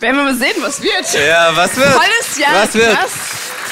Werden 0.00 0.16
wir 0.16 0.24
mal 0.24 0.34
sehen, 0.36 0.54
was 0.60 0.80
wird. 0.80 1.12
Ja, 1.26 1.56
was 1.56 1.76
wird? 1.76 1.92
Tolles 1.92 2.38
Jahr. 2.38 2.54
Was 2.54 2.74
wird? 2.74 2.96
Krass. 2.96 3.10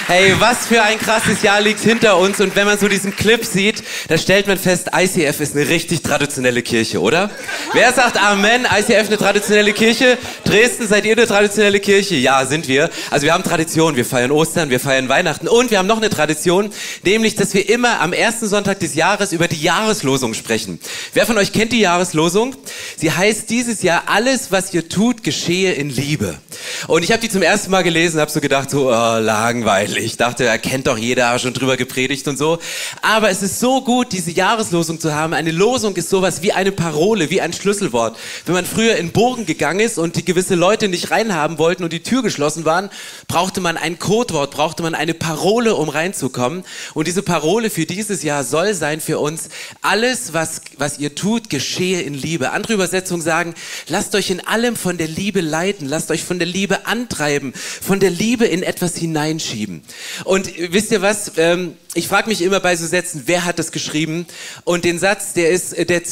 Hey, 0.08 0.32
was 0.38 0.68
für 0.68 0.84
ein 0.84 1.00
krasses 1.00 1.42
Jahr 1.42 1.60
liegt 1.60 1.80
hinter 1.80 2.16
uns 2.18 2.40
und 2.40 2.54
wenn 2.54 2.64
man 2.64 2.78
so 2.78 2.86
diesen 2.86 3.16
Clip 3.16 3.44
sieht, 3.44 3.82
da 4.06 4.16
stellt 4.16 4.46
man 4.46 4.56
fest, 4.56 4.90
ICF 4.96 5.40
ist 5.40 5.56
eine 5.56 5.68
richtig 5.68 6.02
traditionelle 6.02 6.62
Kirche, 6.62 7.00
oder? 7.00 7.28
Wer 7.72 7.92
sagt 7.92 8.16
Amen? 8.22 8.68
ICF 8.70 9.08
eine 9.08 9.16
traditionelle 9.16 9.72
Kirche? 9.72 10.16
Dresden, 10.44 10.86
seid 10.86 11.06
ihr 11.06 11.16
eine 11.16 11.26
traditionelle 11.26 11.80
Kirche? 11.80 12.14
Ja, 12.14 12.46
sind 12.46 12.68
wir. 12.68 12.88
Also 13.10 13.26
wir 13.26 13.34
haben 13.34 13.42
Tradition, 13.42 13.96
wir 13.96 14.04
feiern 14.04 14.30
Ostern, 14.30 14.70
wir 14.70 14.78
feiern 14.78 15.08
Weihnachten 15.08 15.48
und 15.48 15.72
wir 15.72 15.78
haben 15.78 15.88
noch 15.88 15.96
eine 15.96 16.08
Tradition, 16.08 16.70
nämlich, 17.02 17.34
dass 17.34 17.52
wir 17.52 17.68
immer 17.68 18.00
am 18.00 18.12
ersten 18.12 18.46
Sonntag 18.46 18.78
des 18.78 18.94
Jahres 18.94 19.32
über 19.32 19.48
die 19.48 19.60
Jahreslosung 19.60 20.34
sprechen. 20.34 20.78
Wer 21.14 21.26
von 21.26 21.36
euch 21.36 21.52
kennt 21.52 21.72
die 21.72 21.80
Jahreslosung? 21.80 22.54
Sie 22.96 23.10
heißt 23.10 23.50
dieses 23.50 23.82
Jahr, 23.82 24.04
alles, 24.06 24.52
was 24.52 24.72
ihr 24.72 24.88
tut, 24.88 25.24
geschehe 25.24 25.72
in 25.72 25.90
Liebe. 25.90 26.38
Und 26.86 27.02
ich 27.02 27.10
habe 27.10 27.20
die 27.20 27.28
zum 27.28 27.42
ersten 27.42 27.72
Mal 27.72 27.82
gelesen, 27.82 28.20
habe 28.20 28.30
so 28.30 28.40
gedacht, 28.40 28.70
so 28.70 28.92
oh, 28.92 29.18
langweilig. 29.18 29.95
Ich 29.98 30.16
dachte, 30.18 30.44
er 30.44 30.58
kennt 30.58 30.86
doch 30.86 30.98
jeder, 30.98 31.38
schon 31.38 31.54
drüber 31.54 31.76
gepredigt 31.76 32.28
und 32.28 32.36
so. 32.36 32.58
Aber 33.00 33.30
es 33.30 33.42
ist 33.42 33.60
so 33.60 33.80
gut, 33.80 34.12
diese 34.12 34.30
Jahreslosung 34.30 35.00
zu 35.00 35.14
haben. 35.14 35.32
Eine 35.32 35.52
Losung 35.52 35.96
ist 35.96 36.10
sowas 36.10 36.42
wie 36.42 36.52
eine 36.52 36.70
Parole, 36.70 37.30
wie 37.30 37.40
ein 37.40 37.52
Schlüsselwort. 37.52 38.18
Wenn 38.44 38.54
man 38.54 38.66
früher 38.66 38.96
in 38.96 39.12
Burgen 39.12 39.46
gegangen 39.46 39.80
ist 39.80 39.98
und 39.98 40.16
die 40.16 40.24
gewisse 40.24 40.54
Leute 40.54 40.88
nicht 40.88 41.10
reinhaben 41.10 41.58
wollten 41.58 41.82
und 41.82 41.92
die 41.92 42.02
Tür 42.02 42.22
geschlossen 42.22 42.64
waren, 42.64 42.90
brauchte 43.26 43.60
man 43.60 43.76
ein 43.76 43.98
Codewort, 43.98 44.50
brauchte 44.50 44.82
man 44.82 44.94
eine 44.94 45.14
Parole, 45.14 45.74
um 45.74 45.88
reinzukommen. 45.88 46.64
Und 46.94 47.06
diese 47.06 47.22
Parole 47.22 47.70
für 47.70 47.86
dieses 47.86 48.22
Jahr 48.22 48.44
soll 48.44 48.74
sein 48.74 49.00
für 49.00 49.18
uns, 49.18 49.48
alles, 49.80 50.34
was, 50.34 50.60
was 50.76 50.98
ihr 50.98 51.14
tut, 51.14 51.48
geschehe 51.48 52.02
in 52.02 52.14
Liebe. 52.14 52.50
Andere 52.50 52.74
Übersetzungen 52.74 53.22
sagen, 53.22 53.54
lasst 53.88 54.14
euch 54.14 54.30
in 54.30 54.46
allem 54.46 54.76
von 54.76 54.98
der 54.98 55.08
Liebe 55.08 55.40
leiten, 55.40 55.88
lasst 55.88 56.10
euch 56.10 56.22
von 56.22 56.38
der 56.38 56.48
Liebe 56.48 56.86
antreiben, 56.86 57.54
von 57.54 58.00
der 58.00 58.10
Liebe 58.10 58.44
in 58.44 58.62
etwas 58.62 58.96
hineinschieben. 58.96 59.85
Und 60.24 60.50
wisst 60.72 60.90
ihr 60.90 61.02
was? 61.02 61.32
Ähm, 61.36 61.74
ich 61.94 62.08
frage 62.08 62.28
mich 62.28 62.42
immer 62.42 62.60
bei 62.60 62.76
so 62.76 62.86
Sätzen, 62.86 63.22
wer 63.26 63.44
hat 63.44 63.58
das 63.58 63.72
geschrieben? 63.72 64.26
Und 64.64 64.84
den 64.84 64.98
Satz, 64.98 65.32
der 65.32 65.50
ist, 65.50 65.72
äh, 65.72 65.86
der 65.86 66.02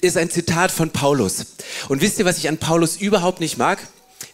ist 0.00 0.16
ein 0.16 0.30
Zitat 0.30 0.70
von 0.70 0.90
Paulus. 0.90 1.46
Und 1.88 2.02
wisst 2.02 2.18
ihr, 2.18 2.24
was 2.24 2.38
ich 2.38 2.48
an 2.48 2.58
Paulus 2.58 2.96
überhaupt 2.96 3.40
nicht 3.40 3.56
mag? 3.56 3.78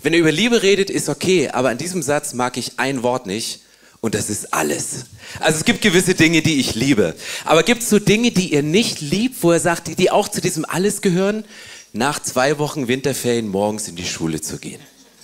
Wenn 0.02 0.12
er 0.12 0.20
über 0.20 0.32
Liebe 0.32 0.62
redet, 0.62 0.90
ist 0.90 1.08
okay, 1.08 1.48
aber 1.48 1.68
an 1.68 1.78
diesem 1.78 2.02
Satz 2.02 2.32
mag 2.32 2.56
ich 2.56 2.78
ein 2.78 3.02
Wort 3.02 3.26
nicht. 3.26 3.60
Und 4.00 4.14
das 4.14 4.30
ist 4.30 4.54
alles. 4.54 5.04
Also 5.40 5.58
es 5.58 5.64
gibt 5.66 5.82
gewisse 5.82 6.14
Dinge, 6.14 6.40
die 6.40 6.58
ich 6.58 6.74
liebe. 6.74 7.14
Aber 7.44 7.62
gibt 7.62 7.82
es 7.82 7.90
so 7.90 7.98
Dinge, 7.98 8.30
die 8.30 8.54
ihr 8.54 8.62
nicht 8.62 9.02
liebt, 9.02 9.42
wo 9.42 9.52
er 9.52 9.60
sagt, 9.60 9.88
die, 9.88 9.94
die 9.94 10.10
auch 10.10 10.28
zu 10.28 10.40
diesem 10.40 10.64
Alles 10.64 11.02
gehören? 11.02 11.44
Nach 11.92 12.20
zwei 12.22 12.58
Wochen 12.58 12.88
Winterferien 12.88 13.48
morgens 13.48 13.88
in 13.88 13.96
die 13.96 14.06
Schule 14.06 14.40
zu 14.40 14.58
gehen. 14.58 14.80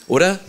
Oder? 0.09 0.41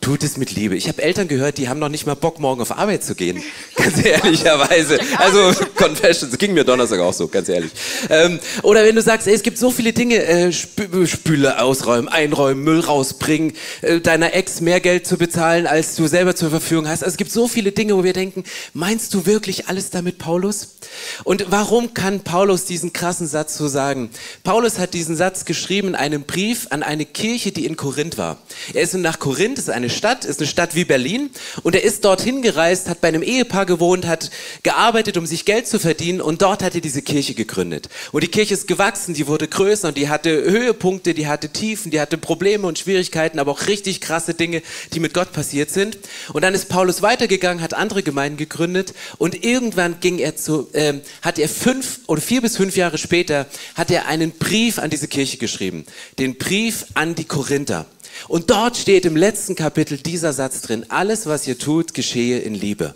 Tut 0.00 0.22
es 0.22 0.38
mit 0.38 0.52
Liebe. 0.52 0.76
Ich 0.76 0.88
habe 0.88 1.02
Eltern 1.02 1.28
gehört, 1.28 1.58
die 1.58 1.68
haben 1.68 1.78
noch 1.78 1.90
nicht 1.90 2.06
mal 2.06 2.14
Bock, 2.14 2.40
morgen 2.40 2.62
auf 2.62 2.78
Arbeit 2.78 3.04
zu 3.04 3.14
gehen. 3.14 3.42
Ganz 3.76 4.02
ehrlicherweise. 4.02 4.98
Also 5.18 5.52
Confessions, 5.74 6.38
ging 6.38 6.54
mir 6.54 6.64
Donnerstag 6.64 7.00
auch 7.00 7.12
so, 7.12 7.28
ganz 7.28 7.48
ehrlich. 7.50 7.70
Ähm, 8.08 8.40
oder 8.62 8.82
wenn 8.84 8.94
du 8.94 9.02
sagst, 9.02 9.26
ey, 9.26 9.34
es 9.34 9.42
gibt 9.42 9.58
so 9.58 9.70
viele 9.70 9.92
Dinge, 9.92 10.16
äh, 10.16 10.48
Sp 10.48 10.88
Spüle 11.04 11.60
ausräumen, 11.60 12.08
einräumen, 12.08 12.64
Müll 12.64 12.80
rausbringen, 12.80 13.52
äh, 13.82 14.00
deiner 14.00 14.32
Ex 14.32 14.62
mehr 14.62 14.80
Geld 14.80 15.06
zu 15.06 15.18
bezahlen, 15.18 15.66
als 15.66 15.96
du 15.96 16.06
selber 16.06 16.34
zur 16.34 16.48
Verfügung 16.48 16.88
hast. 16.88 17.02
Also 17.02 17.12
es 17.12 17.16
gibt 17.18 17.30
so 17.30 17.46
viele 17.46 17.72
Dinge, 17.72 17.94
wo 17.94 18.02
wir 18.02 18.14
denken, 18.14 18.44
meinst 18.72 19.12
du 19.12 19.26
wirklich 19.26 19.68
alles 19.68 19.90
damit, 19.90 20.18
Paulus? 20.18 20.76
Und 21.24 21.46
warum 21.50 21.92
kann 21.92 22.20
Paulus 22.20 22.64
diesen 22.64 22.92
krassen 22.92 23.26
Satz 23.26 23.56
so 23.56 23.68
sagen? 23.68 24.10
Paulus 24.44 24.78
hat 24.78 24.94
diesen 24.94 25.16
Satz 25.16 25.44
geschrieben 25.44 25.88
in 25.88 25.94
einem 25.94 26.22
Brief 26.22 26.68
an 26.70 26.82
eine 26.82 27.04
Kirche, 27.04 27.52
die 27.52 27.66
in 27.66 27.76
Korinth 27.76 28.16
war. 28.16 28.38
Er 28.72 28.82
ist 28.82 28.94
nach 28.94 29.18
Korinth, 29.18 29.58
ist 29.58 29.70
eine 29.70 29.89
Stadt, 29.90 30.24
ist 30.24 30.40
eine 30.40 30.46
Stadt 30.46 30.74
wie 30.74 30.84
Berlin. 30.84 31.30
Und 31.62 31.74
er 31.74 31.82
ist 31.82 32.04
dorthin 32.04 32.42
gereist, 32.42 32.88
hat 32.88 33.00
bei 33.00 33.08
einem 33.08 33.22
Ehepaar 33.22 33.66
gewohnt, 33.66 34.06
hat 34.06 34.30
gearbeitet, 34.62 35.16
um 35.16 35.26
sich 35.26 35.44
Geld 35.44 35.66
zu 35.66 35.78
verdienen. 35.78 36.20
Und 36.20 36.42
dort 36.42 36.62
hat 36.62 36.74
er 36.74 36.80
diese 36.80 37.02
Kirche 37.02 37.34
gegründet. 37.34 37.88
Und 38.12 38.24
die 38.24 38.28
Kirche 38.28 38.54
ist 38.54 38.66
gewachsen, 38.66 39.14
die 39.14 39.26
wurde 39.26 39.48
größer 39.48 39.88
und 39.88 39.96
die 39.96 40.08
hatte 40.08 40.30
Höhepunkte, 40.30 41.14
die 41.14 41.26
hatte 41.26 41.48
Tiefen, 41.48 41.90
die 41.90 42.00
hatte 42.00 42.18
Probleme 42.18 42.66
und 42.66 42.78
Schwierigkeiten, 42.78 43.38
aber 43.38 43.52
auch 43.52 43.66
richtig 43.66 44.00
krasse 44.00 44.34
Dinge, 44.34 44.62
die 44.92 45.00
mit 45.00 45.14
Gott 45.14 45.32
passiert 45.32 45.70
sind. 45.70 45.98
Und 46.32 46.42
dann 46.42 46.54
ist 46.54 46.68
Paulus 46.68 47.02
weitergegangen, 47.02 47.62
hat 47.62 47.74
andere 47.74 48.02
Gemeinden 48.02 48.36
gegründet 48.36 48.94
und 49.18 49.44
irgendwann 49.44 50.00
ging 50.00 50.18
er 50.18 50.36
zu, 50.36 50.68
äh, 50.72 50.94
hat 51.22 51.38
er 51.38 51.48
fünf 51.48 52.00
oder 52.06 52.20
vier 52.20 52.40
bis 52.40 52.56
fünf 52.56 52.76
Jahre 52.76 52.98
später, 52.98 53.46
hat 53.74 53.90
er 53.90 54.06
einen 54.06 54.32
Brief 54.32 54.78
an 54.78 54.90
diese 54.90 55.08
Kirche 55.08 55.36
geschrieben. 55.38 55.84
Den 56.18 56.36
Brief 56.36 56.86
an 56.94 57.14
die 57.14 57.24
Korinther. 57.24 57.86
Und 58.28 58.50
dort 58.50 58.76
steht 58.76 59.04
im 59.04 59.16
letzten 59.16 59.54
Kapitel 59.54 59.98
dieser 59.98 60.32
Satz 60.32 60.60
drin, 60.62 60.86
alles, 60.88 61.26
was 61.26 61.46
ihr 61.46 61.58
tut, 61.58 61.94
geschehe 61.94 62.38
in 62.40 62.54
Liebe. 62.54 62.94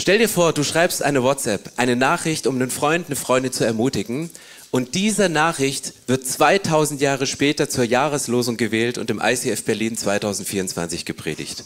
Stell 0.00 0.18
dir 0.18 0.28
vor, 0.28 0.52
du 0.52 0.64
schreibst 0.64 1.02
eine 1.02 1.22
WhatsApp, 1.22 1.72
eine 1.76 1.94
Nachricht, 1.94 2.46
um 2.46 2.54
einen 2.54 2.70
Freund, 2.70 3.06
eine 3.06 3.16
Freundin 3.16 3.52
zu 3.52 3.64
ermutigen. 3.64 4.30
Und 4.70 4.94
diese 4.94 5.28
Nachricht 5.28 5.92
wird 6.06 6.26
2000 6.26 7.00
Jahre 7.00 7.26
später 7.26 7.68
zur 7.68 7.84
Jahreslosung 7.84 8.56
gewählt 8.56 8.98
und 8.98 9.10
im 9.10 9.20
ICF 9.22 9.64
Berlin 9.64 9.96
2024 9.96 11.04
gepredigt. 11.04 11.64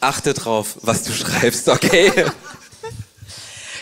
Achte 0.00 0.34
drauf, 0.34 0.76
was 0.82 1.04
du 1.04 1.12
schreibst, 1.14 1.68
okay? 1.68 2.12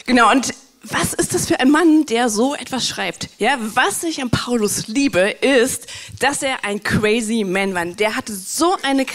Genau, 0.06 0.30
und 0.30 0.52
was 0.90 1.14
ist 1.14 1.34
das 1.34 1.46
für 1.46 1.60
ein 1.60 1.70
Mann, 1.70 2.06
der 2.06 2.28
so 2.28 2.54
etwas 2.54 2.86
schreibt? 2.86 3.28
Ja, 3.38 3.56
was 3.58 4.02
ich 4.02 4.20
an 4.20 4.30
Paulus 4.30 4.86
liebe, 4.86 5.20
ist, 5.40 5.86
dass 6.18 6.42
er 6.42 6.64
ein 6.64 6.82
crazy 6.82 7.44
Man 7.44 7.74
war. 7.74 7.86
Der 7.86 8.16
hatte 8.16 8.34
so 8.34 8.76
eine 8.82 9.06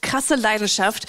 krasse 0.00 0.34
Leidenschaft 0.36 1.06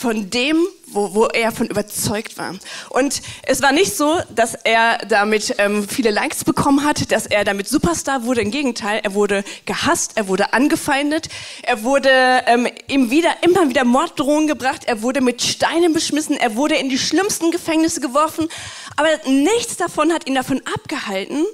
von 0.00 0.30
dem, 0.30 0.56
wo, 0.86 1.12
wo 1.12 1.26
er 1.26 1.52
von 1.52 1.66
überzeugt 1.66 2.38
war. 2.38 2.54
Und 2.88 3.20
es 3.42 3.60
war 3.60 3.70
nicht 3.70 3.94
so, 3.94 4.18
dass 4.34 4.54
er 4.54 4.96
damit 5.06 5.56
ähm, 5.58 5.86
viele 5.86 6.10
Likes 6.10 6.42
bekommen 6.42 6.84
hat, 6.84 7.12
dass 7.12 7.26
er 7.26 7.44
damit 7.44 7.68
Superstar 7.68 8.24
wurde. 8.24 8.40
Im 8.40 8.50
Gegenteil, 8.50 9.00
er 9.04 9.12
wurde 9.12 9.44
gehasst, 9.66 10.12
er 10.14 10.26
wurde 10.26 10.54
angefeindet, 10.54 11.28
er 11.62 11.82
wurde 11.82 12.08
ähm, 12.46 12.66
ihm 12.88 13.10
wieder, 13.10 13.42
immer 13.42 13.68
wieder 13.68 13.84
Morddrohungen 13.84 14.46
gebracht, 14.46 14.84
er 14.86 15.02
wurde 15.02 15.20
mit 15.20 15.42
Steinen 15.42 15.92
beschmissen, 15.92 16.38
er 16.38 16.56
wurde 16.56 16.76
in 16.76 16.88
die 16.88 16.98
schlimmsten 16.98 17.50
Gefängnisse 17.50 18.00
geworfen. 18.00 18.48
Aber 18.96 19.08
nichts 19.26 19.76
davon 19.76 20.14
hat 20.14 20.26
ihn 20.26 20.34
davon 20.34 20.62
abgehalten, 20.74 21.44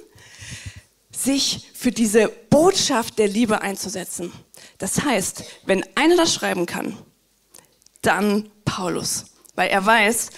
sich 1.11 1.67
für 1.73 1.91
diese 1.91 2.29
Botschaft 2.49 3.19
der 3.19 3.27
Liebe 3.27 3.61
einzusetzen. 3.61 4.31
Das 4.77 5.03
heißt, 5.03 5.43
wenn 5.65 5.83
einer 5.95 6.15
das 6.15 6.33
schreiben 6.33 6.65
kann, 6.65 6.97
dann 8.01 8.49
Paulus, 8.65 9.25
weil 9.55 9.69
er 9.69 9.85
weiß, 9.85 10.29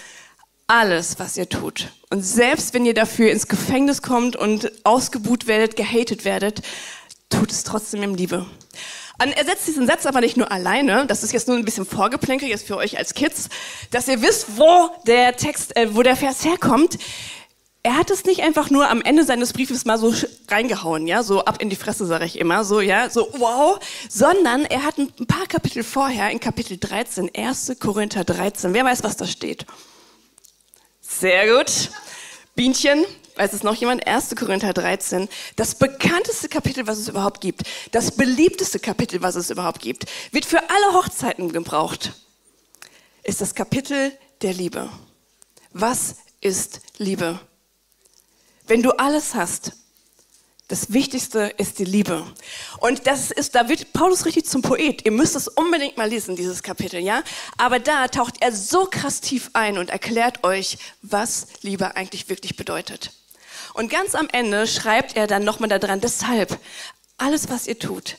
alles, 0.66 1.18
was 1.18 1.36
ihr 1.36 1.48
tut. 1.48 1.88
Und 2.10 2.22
selbst 2.22 2.74
wenn 2.74 2.86
ihr 2.86 2.94
dafür 2.94 3.30
ins 3.30 3.48
Gefängnis 3.48 4.02
kommt 4.02 4.36
und 4.36 4.70
ausgebuht 4.84 5.46
werdet, 5.46 5.76
gehatet 5.76 6.24
werdet, 6.24 6.62
tut 7.28 7.50
es 7.50 7.64
trotzdem 7.64 8.02
in 8.02 8.14
Liebe. 8.14 8.46
Und 9.22 9.32
er 9.32 9.44
setzt 9.44 9.66
diesen 9.66 9.86
Satz 9.86 10.06
aber 10.06 10.20
nicht 10.20 10.36
nur 10.36 10.50
alleine, 10.50 11.06
das 11.06 11.22
ist 11.22 11.32
jetzt 11.32 11.46
nur 11.46 11.56
ein 11.56 11.64
bisschen 11.64 11.84
vorgeplänkelt 11.84 12.50
jetzt 12.50 12.66
für 12.66 12.76
euch 12.76 12.96
als 12.96 13.14
Kids, 13.14 13.48
dass 13.90 14.08
ihr 14.08 14.22
wisst, 14.22 14.56
wo 14.56 14.90
der 15.06 15.36
Text, 15.36 15.76
äh, 15.76 15.94
wo 15.94 16.02
der 16.02 16.16
Vers 16.16 16.44
herkommt 16.44 16.98
er 17.82 17.96
hat 17.96 18.10
es 18.10 18.24
nicht 18.24 18.42
einfach 18.42 18.68
nur 18.70 18.90
am 18.90 19.00
Ende 19.00 19.24
seines 19.24 19.52
Briefes 19.52 19.86
mal 19.86 19.98
so 19.98 20.14
reingehauen, 20.48 21.06
ja, 21.06 21.22
so 21.22 21.44
ab 21.44 21.62
in 21.62 21.70
die 21.70 21.76
Fresse, 21.76 22.06
sage 22.06 22.26
ich 22.26 22.38
immer, 22.38 22.64
so, 22.64 22.80
ja, 22.80 23.08
so 23.08 23.28
wow, 23.38 23.78
sondern 24.08 24.66
er 24.66 24.82
hat 24.82 24.98
ein 24.98 25.10
paar 25.26 25.46
Kapitel 25.46 25.82
vorher, 25.82 26.30
in 26.30 26.40
Kapitel 26.40 26.76
13, 26.76 27.30
1. 27.34 27.76
Korinther 27.80 28.24
13, 28.24 28.74
wer 28.74 28.84
weiß, 28.84 29.02
was 29.02 29.16
da 29.16 29.26
steht? 29.26 29.64
Sehr 31.00 31.56
gut. 31.56 31.90
Bienchen, 32.54 33.06
weiß 33.36 33.54
es 33.54 33.62
noch 33.62 33.74
jemand? 33.74 34.06
1. 34.06 34.36
Korinther 34.36 34.74
13, 34.74 35.28
das 35.56 35.74
bekannteste 35.74 36.50
Kapitel, 36.50 36.86
was 36.86 36.98
es 36.98 37.08
überhaupt 37.08 37.40
gibt, 37.40 37.62
das 37.92 38.10
beliebteste 38.10 38.78
Kapitel, 38.78 39.22
was 39.22 39.36
es 39.36 39.48
überhaupt 39.48 39.80
gibt, 39.80 40.04
wird 40.32 40.44
für 40.44 40.58
alle 40.58 40.92
Hochzeiten 40.92 41.50
gebraucht, 41.50 42.12
ist 43.22 43.40
das 43.40 43.54
Kapitel 43.54 44.12
der 44.42 44.52
Liebe. 44.52 44.90
Was 45.72 46.16
ist 46.42 46.80
Liebe? 46.98 47.40
Wenn 48.70 48.82
du 48.82 48.92
alles 48.92 49.34
hast, 49.34 49.72
das 50.68 50.92
Wichtigste 50.92 51.52
ist 51.56 51.80
die 51.80 51.84
Liebe. 51.84 52.24
Und 52.78 53.08
das 53.08 53.32
ist, 53.32 53.56
da 53.56 53.68
wird 53.68 53.92
Paulus 53.92 54.24
richtig 54.26 54.46
zum 54.46 54.62
Poet. 54.62 55.04
Ihr 55.04 55.10
müsst 55.10 55.34
es 55.34 55.48
unbedingt 55.48 55.96
mal 55.96 56.08
lesen, 56.08 56.36
dieses 56.36 56.62
Kapitel, 56.62 57.00
ja? 57.00 57.24
Aber 57.58 57.80
da 57.80 58.06
taucht 58.06 58.36
er 58.40 58.52
so 58.52 58.86
krass 58.88 59.20
tief 59.20 59.50
ein 59.54 59.76
und 59.76 59.90
erklärt 59.90 60.44
euch, 60.44 60.78
was 61.02 61.48
Liebe 61.62 61.96
eigentlich 61.96 62.28
wirklich 62.28 62.56
bedeutet. 62.56 63.10
Und 63.74 63.90
ganz 63.90 64.14
am 64.14 64.28
Ende 64.30 64.68
schreibt 64.68 65.16
er 65.16 65.26
dann 65.26 65.42
nochmal 65.42 65.68
da 65.68 65.80
dran, 65.80 66.00
deshalb, 66.00 66.56
alles, 67.18 67.48
was 67.48 67.66
ihr 67.66 67.80
tut, 67.80 68.18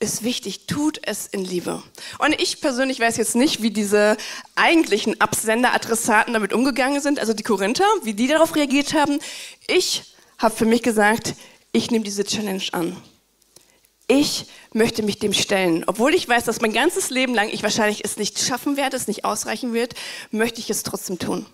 ist 0.00 0.22
wichtig, 0.22 0.66
tut 0.66 1.00
es 1.02 1.26
in 1.26 1.44
Liebe. 1.44 1.82
Und 2.18 2.40
ich 2.40 2.60
persönlich 2.60 3.00
weiß 3.00 3.16
jetzt 3.16 3.34
nicht, 3.34 3.62
wie 3.62 3.70
diese 3.70 4.16
eigentlichen 4.54 5.20
Absender, 5.20 5.74
Adressaten 5.74 6.34
damit 6.34 6.52
umgegangen 6.52 7.00
sind, 7.00 7.18
also 7.18 7.32
die 7.32 7.42
Korinther, 7.42 7.84
wie 8.02 8.14
die 8.14 8.28
darauf 8.28 8.54
reagiert 8.54 8.94
haben. 8.94 9.18
Ich 9.66 10.14
habe 10.38 10.54
für 10.54 10.66
mich 10.66 10.82
gesagt, 10.82 11.34
ich 11.72 11.90
nehme 11.90 12.04
diese 12.04 12.24
Challenge 12.24 12.62
an. 12.72 12.96
ich 14.08 14.46
möchte 14.72 15.02
mich 15.02 15.18
dem 15.18 15.34
stellen. 15.34 15.84
Obwohl 15.86 16.14
ich 16.14 16.28
weiß, 16.28 16.44
dass 16.44 16.60
mein 16.60 16.72
ganzes 16.72 17.10
Leben 17.10 17.34
lang 17.34 17.50
ich 17.50 17.62
wahrscheinlich 17.62 18.04
es 18.04 18.16
nicht 18.16 18.38
schaffen 18.38 18.76
werde, 18.76 18.96
es 18.96 19.06
nicht 19.06 19.24
ausreichen 19.24 19.74
wird, 19.74 19.94
möchte 20.30 20.60
ich 20.60 20.70
es 20.70 20.82
trotzdem 20.82 21.18
tun. 21.18 21.46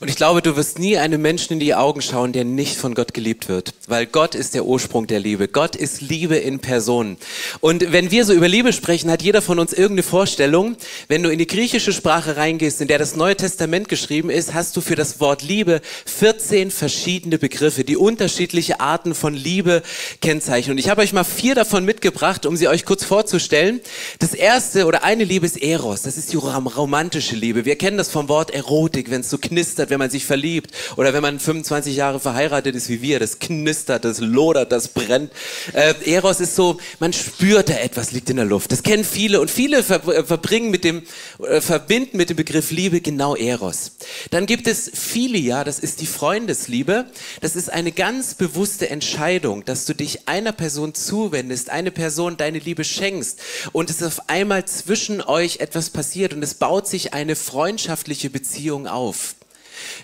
Und 0.00 0.08
ich 0.08 0.16
glaube, 0.16 0.40
du 0.40 0.56
wirst 0.56 0.78
nie 0.78 0.96
einem 0.96 1.20
Menschen 1.20 1.52
in 1.52 1.60
die 1.60 1.74
Augen 1.74 2.00
schauen, 2.00 2.32
der 2.32 2.46
nicht 2.46 2.76
von 2.76 2.94
Gott 2.94 3.12
geliebt 3.12 3.50
wird. 3.50 3.74
Weil 3.86 4.06
Gott 4.06 4.34
ist 4.34 4.54
der 4.54 4.64
Ursprung 4.64 5.06
der 5.06 5.20
Liebe. 5.20 5.46
Gott 5.46 5.76
ist 5.76 6.00
Liebe 6.00 6.36
in 6.36 6.58
Person. 6.58 7.18
Und 7.60 7.92
wenn 7.92 8.10
wir 8.10 8.24
so 8.24 8.32
über 8.32 8.48
Liebe 8.48 8.72
sprechen, 8.72 9.10
hat 9.10 9.20
jeder 9.20 9.42
von 9.42 9.58
uns 9.58 9.74
irgendeine 9.74 10.02
Vorstellung. 10.02 10.76
Wenn 11.08 11.22
du 11.22 11.28
in 11.28 11.38
die 11.38 11.46
griechische 11.46 11.92
Sprache 11.92 12.38
reingehst, 12.38 12.80
in 12.80 12.88
der 12.88 12.98
das 12.98 13.14
Neue 13.14 13.36
Testament 13.36 13.90
geschrieben 13.90 14.30
ist, 14.30 14.54
hast 14.54 14.74
du 14.74 14.80
für 14.80 14.96
das 14.96 15.20
Wort 15.20 15.42
Liebe 15.42 15.82
14 16.06 16.70
verschiedene 16.70 17.36
Begriffe, 17.36 17.84
die 17.84 17.98
unterschiedliche 17.98 18.80
Arten 18.80 19.14
von 19.14 19.34
Liebe 19.34 19.82
kennzeichnen. 20.22 20.76
Und 20.76 20.78
ich 20.78 20.88
habe 20.88 21.02
euch 21.02 21.12
mal 21.12 21.24
vier 21.24 21.54
davon 21.54 21.84
mitgebracht, 21.84 22.46
um 22.46 22.56
sie 22.56 22.68
euch 22.68 22.86
kurz 22.86 23.04
vorzustellen. 23.04 23.82
Das 24.18 24.32
erste 24.32 24.86
oder 24.86 25.04
eine 25.04 25.24
Liebe 25.24 25.44
ist 25.44 25.62
Eros. 25.62 26.00
Das 26.00 26.16
ist 26.16 26.32
die 26.32 26.38
romantische 26.38 27.36
Liebe. 27.36 27.66
Wir 27.66 27.76
kennen 27.76 27.98
das 27.98 28.08
vom 28.08 28.30
Wort 28.30 28.50
Erotik, 28.50 29.10
wenn 29.10 29.20
es 29.20 29.28
so 29.28 29.36
knistert 29.36 29.89
wenn 29.90 29.98
man 29.98 30.10
sich 30.10 30.24
verliebt 30.24 30.70
oder 30.96 31.12
wenn 31.12 31.22
man 31.22 31.38
25 31.38 31.96
Jahre 31.96 32.20
verheiratet 32.20 32.74
ist 32.74 32.88
wie 32.88 33.02
wir. 33.02 33.18
Das 33.20 33.38
knistert, 33.38 34.04
das 34.04 34.20
lodert, 34.20 34.72
das 34.72 34.88
brennt. 34.88 35.30
Äh, 35.72 35.94
Eros 36.04 36.40
ist 36.40 36.56
so, 36.56 36.78
man 36.98 37.12
spürt 37.12 37.68
da 37.68 37.74
etwas 37.74 38.12
liegt 38.12 38.30
in 38.30 38.36
der 38.36 38.44
Luft. 38.44 38.72
Das 38.72 38.82
kennen 38.82 39.04
viele 39.04 39.40
und 39.40 39.50
viele 39.50 39.82
ver 39.82 40.06
äh, 40.08 40.24
verbringen 40.24 40.70
mit 40.70 40.84
dem, 40.84 41.02
äh, 41.46 41.60
verbinden 41.60 42.16
mit 42.16 42.30
dem 42.30 42.36
Begriff 42.36 42.70
Liebe 42.70 43.00
genau 43.00 43.34
Eros. 43.34 43.92
Dann 44.30 44.46
gibt 44.46 44.66
es 44.66 44.90
Philia, 44.92 45.64
das 45.64 45.78
ist 45.78 46.00
die 46.00 46.06
Freundesliebe. 46.06 47.06
Das 47.40 47.56
ist 47.56 47.70
eine 47.70 47.92
ganz 47.92 48.34
bewusste 48.34 48.90
Entscheidung, 48.90 49.64
dass 49.64 49.86
du 49.86 49.94
dich 49.94 50.28
einer 50.28 50.52
Person 50.52 50.94
zuwendest, 50.94 51.70
eine 51.70 51.90
Person 51.90 52.36
deine 52.36 52.58
Liebe 52.58 52.84
schenkst 52.84 53.40
und 53.72 53.90
es 53.90 54.02
auf 54.02 54.28
einmal 54.28 54.64
zwischen 54.64 55.20
euch 55.20 55.60
etwas 55.60 55.90
passiert 55.90 56.34
und 56.34 56.42
es 56.42 56.54
baut 56.54 56.86
sich 56.86 57.14
eine 57.14 57.36
freundschaftliche 57.36 58.30
Beziehung 58.30 58.86
auf. 58.86 59.34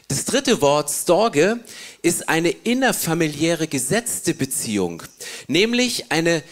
Das 0.09 0.25
dritte 0.25 0.61
Wort, 0.61 0.91
Storge, 0.91 1.61
ist 2.03 2.29
eine 2.29 2.51
innerfamiliäre 2.51 3.69
gesetzte 3.69 4.35
Beziehung, 4.35 5.03
nämlich 5.49 6.11
eine 6.11 6.43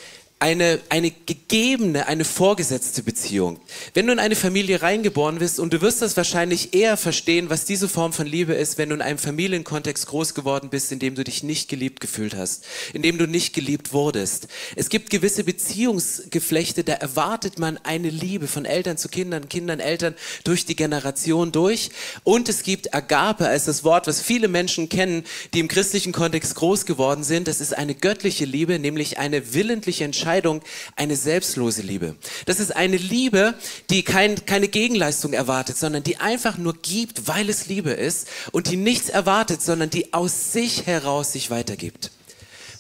eine, 0.44 0.79
eine 0.91 1.11
gegebene, 1.11 2.06
eine 2.06 2.26
vorgesetzte 2.26 3.02
Beziehung. 3.02 3.58
Wenn 3.94 4.06
du 4.06 4.12
in 4.12 4.19
eine 4.19 4.37
Familie 4.37 4.82
reingeboren 4.82 5.38
bist 5.38 5.58
und 5.58 5.73
du 5.73 5.81
wirst 5.81 6.02
das 6.02 6.19
wahrscheinlich 6.19 6.75
eher 6.75 6.99
verstehen, 6.99 7.49
was 7.49 7.64
diese 7.64 7.88
Form 7.88 8.12
von 8.12 8.26
Liebe 8.26 8.52
ist, 8.52 8.76
wenn 8.76 8.91
du 8.91 8.94
in 8.94 9.00
einem 9.00 9.17
Familienkontext 9.17 10.06
groß 10.06 10.35
geworden 10.35 10.69
bist, 10.69 10.93
in 10.93 10.99
dem 10.99 11.14
du 11.14 11.25
dich 11.25 11.44
nicht 11.44 11.70
geliebt 11.70 11.99
gefühlt 12.02 12.37
hast, 12.37 12.67
in 12.93 13.00
dem 13.00 13.17
du 13.17 13.26
nicht 13.26 13.55
geliebt 13.55 13.94
wurdest. 13.94 14.49
Es 14.76 14.91
gibt 14.91 15.08
gewisse 15.08 15.44
Beziehungsgeflechte, 15.44 16.85
da 16.85 16.93
erwartet 16.93 17.58
man 17.58 17.79
eine 17.79 18.11
Liebe 18.11 18.47
von 18.47 18.67
Eltern 18.67 18.99
zu 18.99 19.08
Kindern, 19.08 19.49
Kindern, 19.49 19.81
Eltern 19.81 20.14
durch 20.44 20.67
die 20.67 20.76
Generation 20.76 21.52
durch. 21.52 21.88
Und 22.23 22.50
es 22.50 22.64
gibt 22.64 22.93
Agape 22.93 23.49
als 23.49 23.64
das 23.64 23.82
Wort, 23.82 24.06
was 24.06 24.20
viele 24.20 24.49
Menschen 24.49 24.90
kennen, 24.90 25.25
die 25.55 25.61
im 25.61 25.69
christlichen 25.69 26.12
Kontext 26.12 26.55
groß 26.56 26.85
geworden 26.85 27.25
sind. 27.25 27.49
Das 27.49 27.62
ist 27.62 27.75
eine 27.75 27.94
göttliche 27.94 28.44
Liebe, 28.44 28.79
nämlich 28.79 29.17
eine 29.17 29.55
willentliche 29.55 30.05
Entscheidung 30.05 30.34
Entscheidung 30.35 30.63
eine 30.97 31.15
selbstlose 31.15 31.83
Liebe. 31.83 32.17
Das 32.47 32.59
ist 32.59 32.75
eine 32.75 32.97
Liebe, 32.97 33.55
die 33.89 34.03
kein, 34.03 34.45
keine 34.47 34.67
Gegenleistung 34.67 35.33
erwartet, 35.33 35.77
sondern 35.77 36.03
die 36.03 36.17
einfach 36.17 36.59
nur 36.59 36.75
gibt, 36.75 37.29
weil 37.29 37.49
es 37.49 37.67
Liebe 37.67 37.91
ist 37.91 38.27
und 38.51 38.69
die 38.69 38.77
nichts 38.77 39.11
erwartet, 39.11 39.63
sondern 39.63 39.91
die 39.91 40.13
aus 40.13 40.53
sich 40.53 40.87
heraus 40.87 41.33
sich 41.33 41.51
weitergibt. 41.51 42.11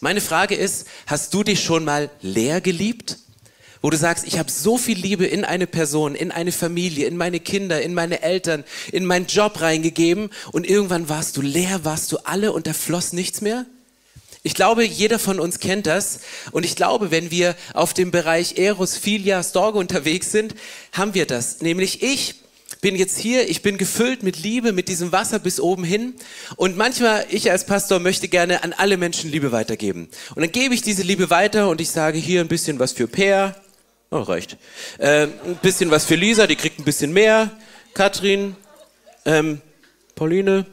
Meine 0.00 0.20
Frage 0.20 0.56
ist, 0.56 0.88
hast 1.06 1.32
du 1.32 1.44
dich 1.44 1.62
schon 1.62 1.84
mal 1.84 2.10
leer 2.20 2.60
geliebt? 2.60 3.18
wo 3.82 3.90
du 3.90 3.98
sagst, 3.98 4.26
ich 4.26 4.38
habe 4.38 4.50
so 4.50 4.78
viel 4.78 4.96
Liebe 4.98 5.26
in 5.26 5.44
eine 5.44 5.66
Person, 5.66 6.14
in 6.14 6.32
eine 6.32 6.52
Familie, 6.52 7.06
in 7.06 7.18
meine 7.18 7.38
Kinder, 7.38 7.82
in 7.82 7.92
meine 7.92 8.22
Eltern, 8.22 8.64
in 8.92 9.04
meinen 9.04 9.26
Job 9.26 9.60
reingegeben 9.60 10.30
und 10.52 10.66
irgendwann 10.66 11.10
warst 11.10 11.36
du 11.36 11.42
leer, 11.42 11.84
warst 11.84 12.10
du 12.10 12.16
alle 12.24 12.54
und 12.54 12.66
da 12.66 12.72
floss 12.72 13.12
nichts 13.12 13.42
mehr? 13.42 13.66
Ich 14.46 14.54
glaube, 14.54 14.84
jeder 14.84 15.18
von 15.18 15.40
uns 15.40 15.58
kennt 15.58 15.86
das. 15.86 16.20
Und 16.52 16.66
ich 16.66 16.76
glaube, 16.76 17.10
wenn 17.10 17.30
wir 17.30 17.56
auf 17.72 17.94
dem 17.94 18.10
Bereich 18.10 18.58
Eros, 18.58 18.94
Philia, 18.96 19.42
Storge 19.42 19.78
unterwegs 19.78 20.30
sind, 20.30 20.54
haben 20.92 21.14
wir 21.14 21.24
das. 21.26 21.62
Nämlich 21.62 22.02
ich 22.02 22.34
bin 22.82 22.94
jetzt 22.94 23.18
hier, 23.18 23.48
ich 23.48 23.62
bin 23.62 23.78
gefüllt 23.78 24.22
mit 24.22 24.38
Liebe, 24.38 24.72
mit 24.72 24.88
diesem 24.88 25.12
Wasser 25.12 25.38
bis 25.38 25.60
oben 25.60 25.82
hin. 25.82 26.12
Und 26.56 26.76
manchmal, 26.76 27.24
ich 27.30 27.50
als 27.50 27.64
Pastor 27.64 28.00
möchte 28.00 28.28
gerne 28.28 28.62
an 28.62 28.74
alle 28.74 28.98
Menschen 28.98 29.30
Liebe 29.30 29.50
weitergeben. 29.50 30.10
Und 30.34 30.42
dann 30.42 30.52
gebe 30.52 30.74
ich 30.74 30.82
diese 30.82 31.02
Liebe 31.02 31.30
weiter 31.30 31.70
und 31.70 31.80
ich 31.80 31.90
sage 31.90 32.18
hier 32.18 32.42
ein 32.42 32.48
bisschen 32.48 32.78
was 32.78 32.92
für 32.92 33.08
Per. 33.08 33.56
Oh, 34.10 34.18
reicht. 34.18 34.58
Äh, 34.98 35.22
ein 35.22 35.58
bisschen 35.62 35.90
was 35.90 36.04
für 36.04 36.16
Lisa, 36.16 36.46
die 36.46 36.56
kriegt 36.56 36.78
ein 36.78 36.84
bisschen 36.84 37.14
mehr. 37.14 37.50
Katrin, 37.94 38.56
ähm, 39.24 39.62
Pauline. 40.14 40.66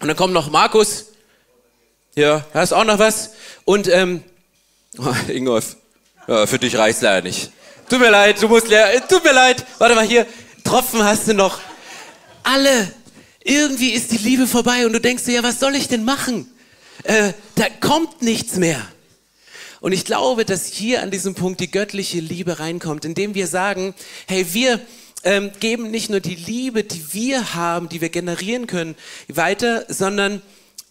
Und 0.00 0.08
dann 0.08 0.16
kommt 0.16 0.32
noch 0.32 0.50
Markus, 0.50 1.09
ja, 2.14 2.44
hast 2.52 2.72
auch 2.72 2.84
noch 2.84 2.98
was? 2.98 3.32
Und, 3.64 3.88
ähm, 3.88 4.22
oh, 4.98 5.14
Ingolf, 5.28 5.76
ja, 6.26 6.46
für 6.46 6.58
dich 6.58 6.76
reicht's 6.76 7.02
leider 7.02 7.22
nicht. 7.22 7.50
Tut 7.88 8.00
mir 8.00 8.10
leid, 8.10 8.40
du 8.40 8.48
musst 8.48 8.68
leer, 8.68 8.94
äh, 8.94 9.00
tut 9.00 9.24
mir 9.24 9.32
leid. 9.32 9.64
Warte 9.78 9.94
mal 9.94 10.06
hier, 10.06 10.26
Tropfen 10.64 11.02
hast 11.02 11.28
du 11.28 11.34
noch. 11.34 11.60
Alle, 12.42 12.92
irgendwie 13.42 13.90
ist 13.90 14.12
die 14.12 14.18
Liebe 14.18 14.46
vorbei 14.46 14.86
und 14.86 14.92
du 14.92 15.00
denkst 15.00 15.24
dir, 15.24 15.34
ja, 15.34 15.42
was 15.42 15.60
soll 15.60 15.74
ich 15.74 15.88
denn 15.88 16.04
machen? 16.04 16.50
Äh, 17.04 17.32
da 17.54 17.66
kommt 17.80 18.22
nichts 18.22 18.56
mehr. 18.56 18.80
Und 19.80 19.92
ich 19.92 20.04
glaube, 20.04 20.44
dass 20.44 20.66
hier 20.66 21.02
an 21.02 21.10
diesem 21.10 21.34
Punkt 21.34 21.60
die 21.60 21.70
göttliche 21.70 22.20
Liebe 22.20 22.60
reinkommt, 22.60 23.04
indem 23.04 23.34
wir 23.34 23.46
sagen, 23.46 23.94
hey, 24.26 24.52
wir 24.52 24.78
ähm, 25.24 25.50
geben 25.58 25.90
nicht 25.90 26.10
nur 26.10 26.20
die 26.20 26.34
Liebe, 26.34 26.84
die 26.84 27.12
wir 27.12 27.54
haben, 27.54 27.88
die 27.88 28.00
wir 28.00 28.10
generieren 28.10 28.66
können, 28.66 28.94
weiter, 29.28 29.86
sondern 29.88 30.42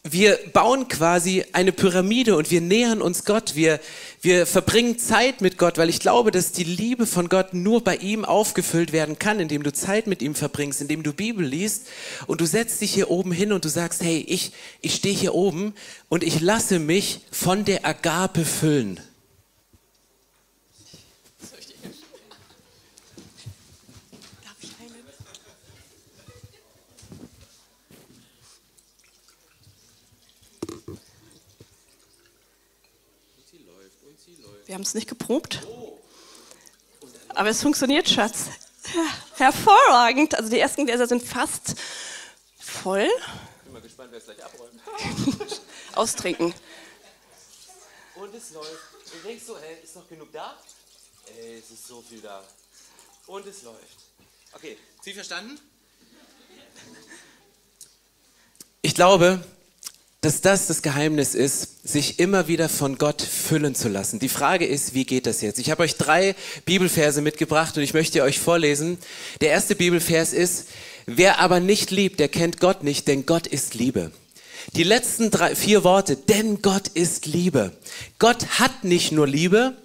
wir 0.04 0.40
bauen 0.54 0.88
quasi 0.88 1.44
eine 1.52 1.74
Pyramide 1.74 2.38
und 2.38 2.52
wir 2.52 2.62
nähern 2.62 3.02
uns 3.02 3.26
Gott. 3.26 3.56
Wir, 3.56 3.82
wir 4.22 4.46
verbringen 4.46 4.98
Zeit 4.98 5.42
mit 5.42 5.58
Gott, 5.58 5.78
weil 5.78 5.90
ich 5.90 6.00
glaube, 6.00 6.32
dass 6.32 6.54
die 6.54 6.64
Liebe 6.64 7.06
von 7.06 7.28
Gott 7.28 7.54
nur 7.54 7.84
bei 7.84 7.98
ihm 7.98 8.24
aufgefüllt 8.24 8.94
werden 8.94 9.20
kann, 9.20 9.42
indem 9.42 9.62
du 9.62 9.74
Zeit 9.74 10.08
mit 10.08 10.22
ihm 10.22 10.36
verbringst, 10.36 10.80
indem 10.80 11.04
du 11.04 11.12
Bibel 11.12 11.46
liest 11.46 11.88
und 12.28 12.40
du 12.40 12.46
setzt 12.46 12.80
dich 12.80 12.94
hier 12.94 13.12
oben 13.12 13.34
hin 13.34 13.52
und 13.52 13.66
du 13.66 13.70
sagst, 13.70 14.02
hey, 14.02 14.24
ich, 14.28 14.54
ich 14.80 14.96
stehe 14.96 15.16
hier 15.16 15.36
oben 15.36 15.74
und 16.08 16.24
ich 16.24 16.40
lasse 16.40 16.80
mich 16.80 17.22
von 17.32 17.66
der 17.66 17.86
Agape 17.86 18.46
füllen. 18.46 19.02
Wir 34.70 34.76
haben 34.76 34.84
es 34.84 34.94
nicht 34.94 35.10
geprobt. 35.10 35.66
Aber 37.30 37.50
es 37.50 37.60
funktioniert, 37.64 38.08
Schatz. 38.08 38.50
hervorragend. 39.38 40.36
Also 40.36 40.52
die 40.52 40.60
ersten 40.60 40.86
Gläser 40.86 41.08
sind 41.08 41.24
fast 41.24 41.74
voll. 42.60 43.10
Bin 43.64 43.74
mal 43.74 43.82
gespannt, 43.82 44.12
wer 44.12 44.20
es 44.20 44.26
gleich 44.26 44.46
abräumt. 44.46 44.80
Austrinken. 45.96 46.54
Und 48.14 48.36
es 48.36 48.52
läuft. 48.52 48.70
Du 49.12 49.28
denkst 49.28 49.44
so, 49.44 49.58
ey, 49.58 49.84
ist 49.84 49.96
noch 49.96 50.08
genug 50.08 50.32
da? 50.32 50.56
Ey, 51.36 51.58
es 51.58 51.72
ist 51.72 51.88
so 51.88 52.04
viel 52.08 52.22
da. 52.22 52.44
Und 53.26 53.48
es 53.48 53.64
läuft. 53.64 53.98
Okay, 54.52 54.78
Sie 55.02 55.14
verstanden? 55.14 55.60
Ich 58.84 58.94
glaube, 58.94 59.44
dass 60.22 60.42
das 60.42 60.68
das 60.68 60.82
Geheimnis 60.82 61.34
ist, 61.34 61.88
sich 61.88 62.20
immer 62.20 62.50
wieder 62.50 62.68
von 62.68 62.98
Gott 62.98 63.22
füllen 63.22 63.74
zu 63.74 63.88
lassen. 63.88 64.20
Die 64.20 64.28
Frage 64.28 64.66
ist, 64.66 64.94
wie 64.94 65.06
geht 65.06 65.26
das 65.26 65.42
jetzt? 65.42 65.60
Ich 65.60 65.72
habe 65.72 65.84
euch 65.84 65.96
drei 65.96 66.36
Bibelverse 66.66 67.22
mitgebracht 67.22 67.78
und 67.78 67.84
ich 67.84 67.94
möchte 67.94 68.22
euch 68.24 68.40
vorlesen. 68.40 68.98
Der 69.40 69.50
erste 69.50 69.76
Bibelvers 69.76 70.34
ist, 70.34 70.68
wer 71.06 71.40
aber 71.40 71.62
nicht 71.62 71.90
liebt, 71.92 72.20
der 72.20 72.28
kennt 72.28 72.60
Gott 72.60 72.84
nicht, 72.84 73.08
denn 73.08 73.26
Gott 73.26 73.48
ist 73.48 73.76
Liebe. 73.76 74.12
Die 74.76 74.84
letzten 74.84 75.32
drei, 75.32 75.56
vier 75.56 75.86
Worte, 75.86 76.18
denn 76.18 76.62
Gott 76.62 76.90
ist 76.90 77.26
Liebe. 77.26 77.72
Gott 78.20 78.60
hat 78.60 78.84
nicht 78.84 79.14
nur 79.14 79.26
Liebe, 79.26 79.78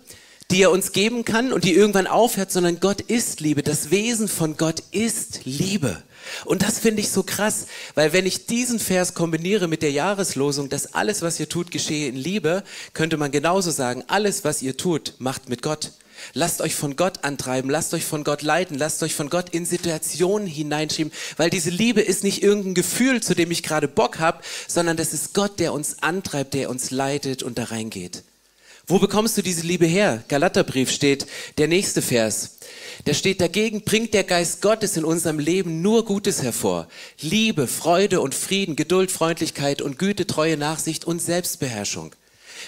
die 0.51 0.63
er 0.63 0.73
uns 0.73 0.91
geben 0.91 1.25
kann 1.25 1.53
und 1.53 1.63
die 1.63 1.75
irgendwann 1.75 2.09
aufhört, 2.09 2.51
sondern 2.51 2.81
Gott 2.81 3.01
ist 3.01 3.41
Liebe. 3.41 3.63
Das 3.63 3.93
Wesen 3.93 4.27
von 4.27 4.57
Gott 4.57 4.83
ist 4.91 5.45
Liebe. 5.45 6.03
Und 6.45 6.63
das 6.63 6.79
finde 6.79 7.01
ich 7.01 7.11
so 7.11 7.23
krass, 7.23 7.67
weil 7.95 8.13
wenn 8.13 8.27
ich 8.27 8.47
diesen 8.47 8.79
Vers 8.79 9.15
kombiniere 9.15 9.69
mit 9.69 9.83
der 9.83 9.93
Jahreslosung, 9.93 10.69
dass 10.69 10.95
alles, 10.95 11.23
was 11.23 11.39
ihr 11.41 11.49
tut, 11.49 11.71
geschehe 11.71 12.09
in 12.09 12.17
Liebe, 12.17 12.63
könnte 12.93 13.17
man 13.17 13.31
genauso 13.31 13.71
sagen, 13.71 14.05
alles, 14.09 14.45
was 14.45 14.63
ihr 14.63 14.77
tut, 14.77 15.15
macht 15.19 15.49
mit 15.49 15.63
Gott. 15.63 15.93
Lasst 16.33 16.61
euch 16.61 16.75
von 16.75 16.97
Gott 16.97 17.25
antreiben, 17.25 17.71
lasst 17.71 17.93
euch 17.93 18.05
von 18.05 18.25
Gott 18.25 18.43
leiten, 18.43 18.79
lasst 18.79 19.03
euch 19.03 19.15
von 19.15 19.31
Gott 19.31 19.51
in 19.51 19.67
Situationen 19.67 20.47
hineinschieben, 20.47 21.13
weil 21.37 21.51
diese 21.51 21.71
Liebe 21.71 22.01
ist 22.01 22.25
nicht 22.25 22.43
irgendein 22.43 22.75
Gefühl, 22.75 23.23
zu 23.23 23.35
dem 23.35 23.51
ich 23.51 23.63
gerade 23.63 23.89
Bock 23.89 24.19
habe, 24.19 24.43
sondern 24.69 24.97
das 24.97 25.13
ist 25.13 25.35
Gott, 25.35 25.59
der 25.61 25.73
uns 25.73 26.03
antreibt, 26.03 26.55
der 26.55 26.71
uns 26.71 26.91
leitet 26.91 27.43
und 27.43 27.59
da 27.59 27.65
reingeht. 27.65 28.23
Wo 28.87 28.99
bekommst 28.99 29.39
du 29.39 29.43
diese 29.43 29.67
Liebe 29.67 29.87
her? 29.87 30.23
Galaterbrief 30.29 30.91
steht, 30.91 31.27
der 31.57 31.69
nächste 31.69 32.03
Vers. 32.03 32.59
Da 33.07 33.15
steht, 33.15 33.41
dagegen 33.41 33.83
bringt 33.83 34.13
der 34.13 34.25
Geist 34.25 34.61
Gottes 34.61 34.99
in 34.99 35.05
unserem 35.05 35.39
Leben 35.39 35.81
nur 35.81 36.05
Gutes 36.05 36.43
hervor. 36.43 36.87
Liebe, 37.21 37.67
Freude 37.67 38.21
und 38.21 38.35
Frieden, 38.35 38.77
Geduld, 38.77 39.11
Freundlichkeit 39.11 39.81
und 39.81 39.99
Güte, 39.99 40.27
Treue, 40.27 40.59
Nachsicht 40.59 41.07
und 41.07 41.21
Selbstbeherrschung. 41.21 42.15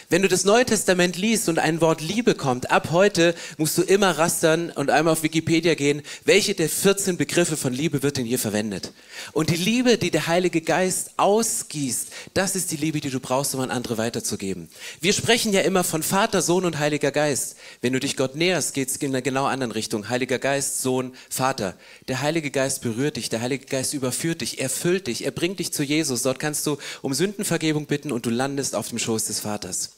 Wenn 0.09 0.23
du 0.23 0.29
das 0.29 0.45
Neue 0.45 0.65
Testament 0.65 1.17
liest 1.17 1.49
und 1.49 1.59
ein 1.59 1.81
Wort 1.81 2.01
Liebe 2.01 2.37
kommt, 2.37 2.71
ab 2.71 2.91
heute 2.93 3.35
musst 3.59 3.77
du 3.77 3.83
immer 3.83 4.13
rastern 4.13 4.71
und 4.71 4.89
einmal 4.89 5.15
auf 5.15 5.25
Wikipedia 5.25 5.75
gehen, 5.75 6.01
welche 6.25 6.55
der 6.55 6.69
14 6.69 7.17
Begriffe 7.17 7.57
von 7.57 7.73
Liebe 7.73 8.05
wird 8.05 8.17
denn 8.17 8.25
hier 8.25 8.39
verwendet. 8.39 8.93
Und 9.33 9.51
die 9.51 9.57
Liebe, 9.57 9.99
die 9.99 10.13
der 10.13 10.29
Heilige 10.29 10.61
Geist 10.61 11.11
ausgießt, 11.17 12.07
das 12.35 12.55
ist 12.55 12.71
die 12.71 12.77
Liebe, 12.77 13.01
die 13.01 13.11
du 13.11 13.19
brauchst, 13.19 13.53
um 13.57 13.61
an 13.63 13.73
andere 13.73 13.99
weiterzugeben. 13.99 14.69
Wir 15.01 15.13
sprechen 15.13 15.53
ja 15.53 15.63
immer 15.63 15.83
von 15.83 16.05
Vater, 16.05 16.41
Sohn 16.41 16.67
und 16.67 16.79
Heiliger 16.79 17.11
Geist. 17.11 17.57
Wenn 17.81 17.93
du 17.93 17.99
dich 17.99 18.17
Gott 18.17 18.37
näherst, 18.37 18.75
geht 18.75 18.91
es 18.91 18.97
in 18.99 19.11
einer 19.11 19.23
genau 19.23 19.47
anderen 19.47 19.73
Richtung. 19.73 20.09
Heiliger 20.09 20.39
Geist, 20.39 20.83
Sohn, 20.83 21.17
Vater. 21.29 21.75
Der 22.07 22.23
Heilige 22.23 22.53
Geist 22.53 22.81
berührt 22.81 23.17
dich, 23.17 23.29
der 23.29 23.41
Heilige 23.41 23.67
Geist 23.67 23.93
überführt 23.93 24.41
dich, 24.41 24.61
erfüllt 24.61 25.09
dich, 25.09 25.25
er 25.25 25.33
bringt 25.33 25.59
dich 25.59 25.73
zu 25.73 25.83
Jesus. 25.83 26.23
Dort 26.23 26.39
kannst 26.39 26.65
du 26.65 26.77
um 27.03 27.13
Sündenvergebung 27.13 27.87
bitten 27.87 28.13
und 28.13 28.25
du 28.25 28.31
landest 28.31 28.77
auf 28.77 28.91
dem 28.91 29.01
Schoß 29.01 29.25
des 29.25 29.41
Vaters. 29.41 29.96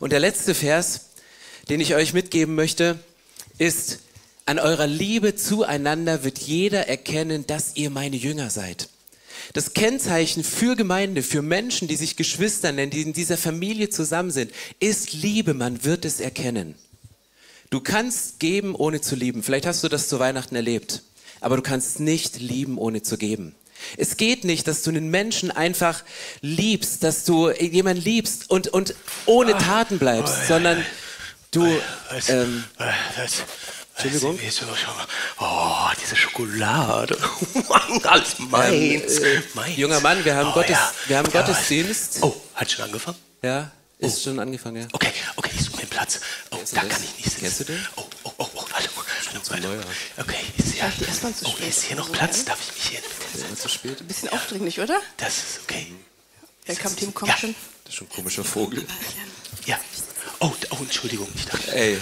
Und 0.00 0.10
der 0.12 0.20
letzte 0.20 0.54
Vers, 0.54 1.10
den 1.68 1.80
ich 1.80 1.94
euch 1.94 2.12
mitgeben 2.12 2.54
möchte, 2.54 2.98
ist, 3.58 4.00
an 4.46 4.58
eurer 4.58 4.86
Liebe 4.86 5.36
zueinander 5.36 6.22
wird 6.22 6.38
jeder 6.38 6.88
erkennen, 6.88 7.46
dass 7.46 7.76
ihr 7.76 7.90
meine 7.90 8.16
Jünger 8.16 8.50
seid. 8.50 8.88
Das 9.52 9.72
Kennzeichen 9.74 10.44
für 10.44 10.76
Gemeinde, 10.76 11.22
für 11.22 11.42
Menschen, 11.42 11.88
die 11.88 11.96
sich 11.96 12.16
Geschwister 12.16 12.72
nennen, 12.72 12.90
die 12.90 13.02
in 13.02 13.12
dieser 13.12 13.36
Familie 13.36 13.88
zusammen 13.88 14.30
sind, 14.30 14.52
ist 14.80 15.12
Liebe. 15.12 15.54
Man 15.54 15.84
wird 15.84 16.04
es 16.04 16.20
erkennen. 16.20 16.74
Du 17.70 17.80
kannst 17.80 18.38
geben, 18.38 18.74
ohne 18.74 19.00
zu 19.00 19.16
lieben. 19.16 19.42
Vielleicht 19.42 19.66
hast 19.66 19.82
du 19.82 19.88
das 19.88 20.08
zu 20.08 20.18
Weihnachten 20.18 20.56
erlebt. 20.56 21.02
Aber 21.40 21.56
du 21.56 21.62
kannst 21.62 22.00
nicht 22.00 22.40
lieben, 22.40 22.78
ohne 22.78 23.02
zu 23.02 23.18
geben. 23.18 23.54
Es 23.96 24.16
geht 24.16 24.44
nicht, 24.44 24.66
dass 24.66 24.82
du 24.82 24.90
einen 24.90 25.10
Menschen 25.10 25.50
einfach 25.50 26.02
liebst, 26.40 27.02
dass 27.02 27.24
du 27.24 27.50
jemanden 27.50 28.02
liebst 28.02 28.50
und, 28.50 28.68
und 28.68 28.94
ohne 29.26 29.56
Taten 29.58 29.98
bleibst, 29.98 30.46
sondern 30.46 30.84
du. 31.50 31.66
Ähm, 32.28 32.64
Entschuldigung? 33.96 34.38
Oh, 35.38 35.88
diese 36.02 36.16
Schokolade. 36.16 37.16
Alles 38.02 38.38
meins. 38.38 39.18
Ähm, 39.18 39.24
äh, 39.24 39.42
meins. 39.54 39.76
Junger 39.76 40.00
Mann, 40.00 40.24
wir 40.24 40.34
haben, 40.34 40.48
oh, 40.48 40.54
Gottes, 40.54 40.70
ja. 40.70 40.92
wir 41.06 41.18
haben 41.18 41.30
ja. 41.32 41.40
Gottesdienst. 41.40 42.18
Oh, 42.22 42.34
hat 42.54 42.70
schon 42.70 42.84
angefangen? 42.84 43.18
Ja, 43.42 43.70
ist 43.98 44.18
oh. 44.18 44.30
schon 44.30 44.40
angefangen, 44.40 44.82
ja. 44.82 44.88
Okay, 44.92 45.12
okay, 45.36 45.50
ich 45.54 45.64
suche 45.64 45.76
mir 45.76 45.86
Platz. 45.86 46.20
Oh, 46.50 46.58
da 46.72 46.80
kann 46.80 47.02
ich 47.02 47.16
nicht 47.16 47.24
sitzen. 47.24 47.40
Kennst 47.40 47.60
du 47.60 47.64
den? 47.64 47.86
Oh, 47.96 48.04
hallo. 49.50 49.68
Okay, 50.16 50.36
ist 50.56 50.76
ja. 50.76 50.90
Oh, 51.44 51.54
ist 51.66 51.82
hier 51.82 51.96
noch 51.96 52.10
Platz? 52.12 52.44
Darf 52.44 52.58
ich 52.60 52.74
mich 52.74 52.88
hier 52.90 53.00
bitte 53.00 53.56
zu 53.56 53.68
spät? 53.68 54.00
Ein 54.00 54.06
bisschen 54.06 54.28
aufdringlich, 54.30 54.80
oder? 54.80 55.00
Das 55.16 55.36
ist 55.36 55.60
okay. 55.64 55.92
Der 56.66 56.76
kam 56.76 56.96
Team 56.96 57.12
kommt 57.12 57.30
ja. 57.30 57.36
schon. 57.36 57.54
Das 57.84 57.92
ist 57.92 57.98
schon 57.98 58.06
ein 58.06 58.10
komischer 58.10 58.44
Vogel. 58.44 58.86
Ja. 59.66 59.78
Oh, 60.40 60.52
oh, 60.70 60.76
Entschuldigung, 60.80 61.28
ich 61.34 61.46
dachte. 61.46 61.74
Ey. 61.74 61.98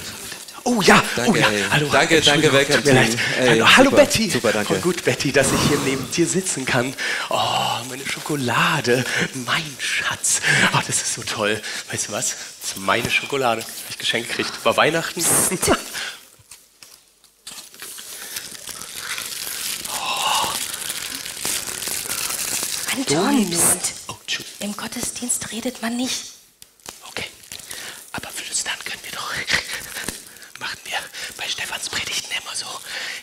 Oh 0.65 0.81
ja, 0.81 1.03
danke, 1.17 1.31
oh 1.33 1.43
ja. 1.43 1.49
Ey. 1.49 1.65
Hallo, 1.71 1.89
danke, 1.91 2.21
danke, 2.21 2.53
welcome 2.53 2.77
Tut 2.77 2.85
mir 2.85 2.95
leid. 2.95 3.19
Ey, 3.37 3.49
hallo, 3.49 3.77
hallo 3.77 3.91
super, 3.91 4.05
Betty. 4.05 4.31
Super, 4.31 4.53
danke. 4.53 4.75
Voll 4.75 4.81
gut, 4.81 5.05
Betty, 5.05 5.33
dass 5.33 5.49
ich 5.53 5.61
hier 5.69 5.79
neben 5.85 6.09
dir 6.13 6.27
sitzen 6.27 6.65
kann. 6.65 6.95
Oh, 7.31 7.85
meine 7.89 8.07
Schokolade, 8.07 9.05
mein 9.45 9.77
Schatz. 9.79 10.41
Oh, 10.73 10.81
das 10.87 11.03
ist 11.03 11.15
so 11.15 11.23
toll. 11.23 11.61
Weißt 11.91 12.09
du 12.09 12.13
was? 12.13 12.37
Das 12.61 12.71
ist 12.71 12.77
meine 12.79 13.11
Schokolade. 13.11 13.63
Habe 13.63 13.73
ich 13.91 13.99
geschenkt 13.99 14.29
gekriegt. 14.29 14.53
War 14.65 14.77
Weihnachten. 14.77 15.25
Anton, 22.95 23.51
pst. 23.51 23.95
Oh, 24.09 24.17
Im 24.61 24.77
Gottesdienst 24.77 25.51
redet 25.51 25.81
man 25.81 25.97
nicht. 25.97 26.33
Okay, 27.09 27.25
aber 28.13 28.29
flüstern 28.29 28.77
können 28.85 29.01
wir 29.03 29.13
doch. 29.13 29.33
Machen 30.61 30.79
wir 30.85 30.99
bei 31.39 31.49
Stefans 31.49 31.89
Predigten 31.89 32.31
immer 32.33 32.55
so. 32.55 32.67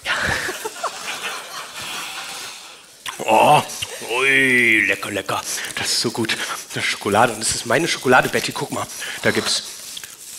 Ja. 0.06 0.14
Oh, 3.26 3.62
ui, 4.18 4.86
lecker, 4.88 5.12
lecker. 5.12 5.42
Das 5.76 5.88
ist 5.88 6.00
so 6.00 6.10
gut. 6.10 6.38
Das 6.74 6.84
ist 6.84 6.90
Schokolade. 6.90 7.34
Und 7.34 7.42
das 7.42 7.54
ist 7.54 7.66
meine 7.66 7.86
Schokolade, 7.86 8.30
Betty. 8.30 8.54
Guck 8.54 8.72
mal, 8.72 8.88
da 9.24 9.32
gibt's. 9.32 9.64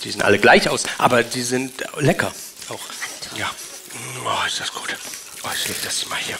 Die 0.02 0.10
sehen 0.10 0.22
alle 0.22 0.38
gleich 0.38 0.66
aus, 0.66 0.84
aber 0.96 1.22
die 1.22 1.42
sind 1.42 1.84
lecker. 1.98 2.32
Auch. 2.70 2.80
Ja. 3.36 3.50
Oh, 4.24 4.46
ist 4.46 4.60
das 4.60 4.72
gut. 4.72 4.96
Oh, 5.44 5.48
ich 5.54 5.68
lege 5.68 5.80
das 5.84 6.06
mal 6.06 6.18
hier. 6.18 6.38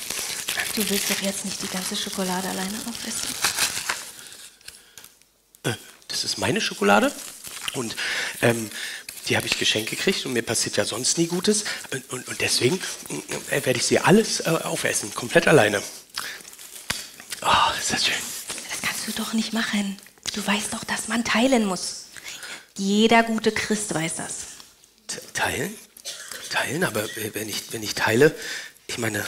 Du 0.75 0.89
willst 0.89 1.11
doch 1.11 1.21
jetzt 1.21 1.45
nicht 1.45 1.61
die 1.63 1.69
ganze 1.69 1.97
Schokolade 1.97 2.49
alleine 2.49 2.79
aufessen? 2.89 3.35
Äh, 5.65 5.75
das 6.09 6.25
ist 6.25 6.39
meine 6.39 6.61
Schokolade 6.61 7.13
und 7.75 7.97
ähm, 8.41 8.71
die 9.29 9.37
habe 9.37 9.47
ich 9.47 9.59
geschenkt 9.59 9.91
gekriegt 9.91 10.25
und 10.27 10.33
mir 10.33 10.43
passiert 10.43 10.77
ja 10.77 10.85
sonst 10.85 11.19
nie 11.19 11.27
Gutes 11.27 11.65
und, 11.93 12.11
und, 12.13 12.29
und 12.29 12.41
deswegen 12.41 12.81
äh, 13.51 13.65
werde 13.65 13.79
ich 13.79 13.87
sie 13.87 13.99
alles 13.99 14.41
äh, 14.41 14.49
aufessen, 14.49 15.13
komplett 15.15 15.49
alleine. 15.49 15.83
Oh, 17.43 17.79
ist 17.79 17.93
das 17.93 18.07
schön. 18.07 18.15
Das 18.71 18.81
kannst 18.83 19.09
du 19.09 19.13
doch 19.13 19.33
nicht 19.33 19.53
machen. 19.53 19.97
Du 20.35 20.47
weißt 20.47 20.73
doch, 20.73 20.85
dass 20.85 21.09
man 21.09 21.25
teilen 21.25 21.67
muss. 21.67 22.07
Jeder 22.77 23.25
gute 23.25 23.51
Christ 23.51 23.93
weiß 23.93 24.17
das. 24.17 24.35
Teilen? 25.35 25.75
Teilen? 26.51 26.85
Aber 26.85 27.05
wenn 27.33 27.49
ich, 27.49 27.73
wenn 27.73 27.83
ich 27.83 27.95
teile, 27.95 28.35
ich 28.87 28.99
meine, 28.99 29.25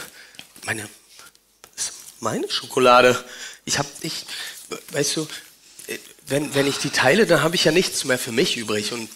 meine 0.65 0.87
meine 2.23 2.49
Schokolade. 2.49 3.23
Ich 3.65 3.77
habe, 3.77 3.87
ich, 4.01 4.25
weißt 4.91 5.17
du, 5.17 5.27
wenn, 6.27 6.55
wenn 6.55 6.65
ich 6.65 6.77
die 6.77 6.89
teile, 6.89 7.27
dann 7.27 7.43
habe 7.43 7.55
ich 7.55 7.65
ja 7.65 7.71
nichts 7.71 8.05
mehr 8.05 8.17
für 8.17 8.31
mich 8.31 8.57
übrig 8.57 8.91
und 8.93 9.09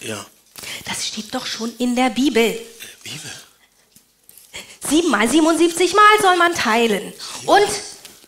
ja. 0.00 0.24
Das 0.86 1.06
steht 1.06 1.34
doch 1.34 1.46
schon 1.46 1.74
in 1.78 1.96
der 1.96 2.10
Bibel. 2.10 2.58
Bibel? 3.02 3.30
Siebenmal, 4.88 5.28
77 5.28 5.94
Mal 5.94 6.20
soll 6.22 6.36
man 6.36 6.54
teilen. 6.54 7.12
Und 7.46 7.68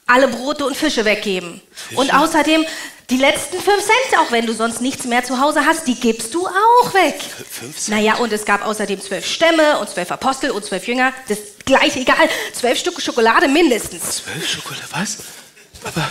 alle 0.07 0.28
Brote 0.28 0.66
und 0.66 0.76
Fische 0.76 1.05
weggeben. 1.05 1.61
Fische? 1.73 2.00
Und 2.00 2.12
außerdem 2.12 2.64
die 3.10 3.16
letzten 3.18 3.60
fünf 3.60 3.84
Cent, 3.84 4.20
auch 4.20 4.32
wenn 4.32 4.46
du 4.46 4.52
sonst 4.52 4.80
nichts 4.80 5.04
mehr 5.04 5.22
zu 5.22 5.40
Hause 5.40 5.64
hast, 5.64 5.86
die 5.86 5.94
gibst 5.94 6.34
du 6.34 6.46
auch 6.46 6.94
weg. 6.94 7.20
Fünf 7.48 7.78
Cent? 7.78 7.96
Naja, 7.96 8.16
und 8.16 8.32
es 8.32 8.44
gab 8.44 8.64
außerdem 8.64 9.00
zwölf 9.00 9.25
Stämme 9.25 9.78
und 9.78 9.88
zwölf 9.88 10.10
Apostel 10.10 10.50
und 10.50 10.64
zwölf 10.64 10.86
Jünger. 10.88 11.12
Das 11.28 11.38
ist 11.38 11.64
gleich 11.64 11.96
egal. 11.96 12.28
Zwölf 12.52 12.78
Stück 12.78 13.00
Schokolade 13.00 13.46
mindestens. 13.46 14.22
Zwölf 14.25 14.48
Schokolade? 14.48 14.86
Was? 14.90 15.18
Aber. 15.84 16.10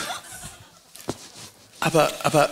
Aber, 1.81 2.11
aber. 2.23 2.49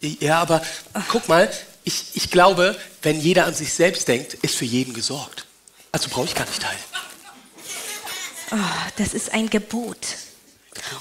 Ja, 0.00 0.40
aber. 0.40 0.62
Guck 1.08 1.28
mal, 1.28 1.50
ich, 1.82 2.14
ich 2.14 2.30
glaube, 2.30 2.76
wenn 3.02 3.20
jeder 3.20 3.46
an 3.46 3.54
sich 3.54 3.74
selbst 3.74 4.06
denkt, 4.06 4.34
ist 4.34 4.54
für 4.54 4.64
jeden 4.64 4.94
gesorgt. 4.94 5.46
Also 5.90 6.08
brauche 6.08 6.26
ich 6.26 6.34
gar 6.34 6.46
nicht 6.46 6.62
teilen. 6.62 6.78
Oh, 8.52 8.90
das 8.98 9.14
ist 9.14 9.32
ein 9.32 9.50
Gebot. 9.50 9.98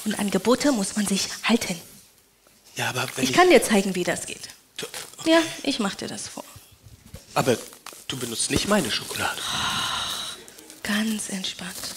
Und 0.06 0.18
an 0.18 0.32
Gebote 0.32 0.72
muss 0.72 0.96
man 0.96 1.06
sich 1.06 1.30
halten. 1.44 1.80
Ja, 2.76 2.90
aber 2.90 3.08
wenn 3.16 3.24
ich, 3.24 3.32
ich 3.32 3.36
kann 3.36 3.50
dir 3.50 3.62
zeigen, 3.62 3.96
wie 3.96 4.04
das 4.04 4.26
geht. 4.26 4.50
Du, 4.78 4.86
okay. 5.20 5.32
Ja, 5.32 5.42
ich 5.64 5.80
mach 5.80 5.96
dir 5.96 6.08
das 6.08 6.28
vor. 6.28 6.44
Aber 7.36 7.58
du 8.08 8.18
benutzt 8.18 8.52
nicht 8.52 8.68
meine 8.68 8.92
Schokolade. 8.92 9.42
Ganz 10.84 11.30
entspannt. 11.30 11.96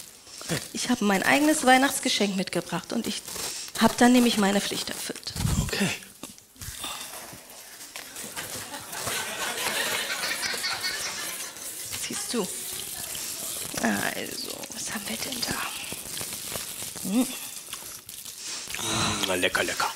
Ich 0.73 0.91
habe 0.91 1.05
mein 1.05 1.23
eigenes 1.23 1.65
Weihnachtsgeschenk 1.65 2.37
mitgebracht 2.37 2.93
und 2.93 3.07
ich 3.07 3.23
habe 3.81 3.95
dann 3.99 4.13
nämlich 4.13 4.39
meine 4.39 4.61
Pflicht 4.61 4.89
erfüllt. 4.91 5.33
Okay. 5.63 5.89
Siehst 12.07 12.33
du. 12.33 12.47
Also, 13.83 14.57
was 14.73 14.95
haben 14.95 15.05
wir 15.09 15.17
denn 15.17 15.41
da? 15.49 17.11
Hm. 17.11 17.27
Mm, 19.37 19.41
lecker, 19.41 19.65
lecker. 19.65 19.93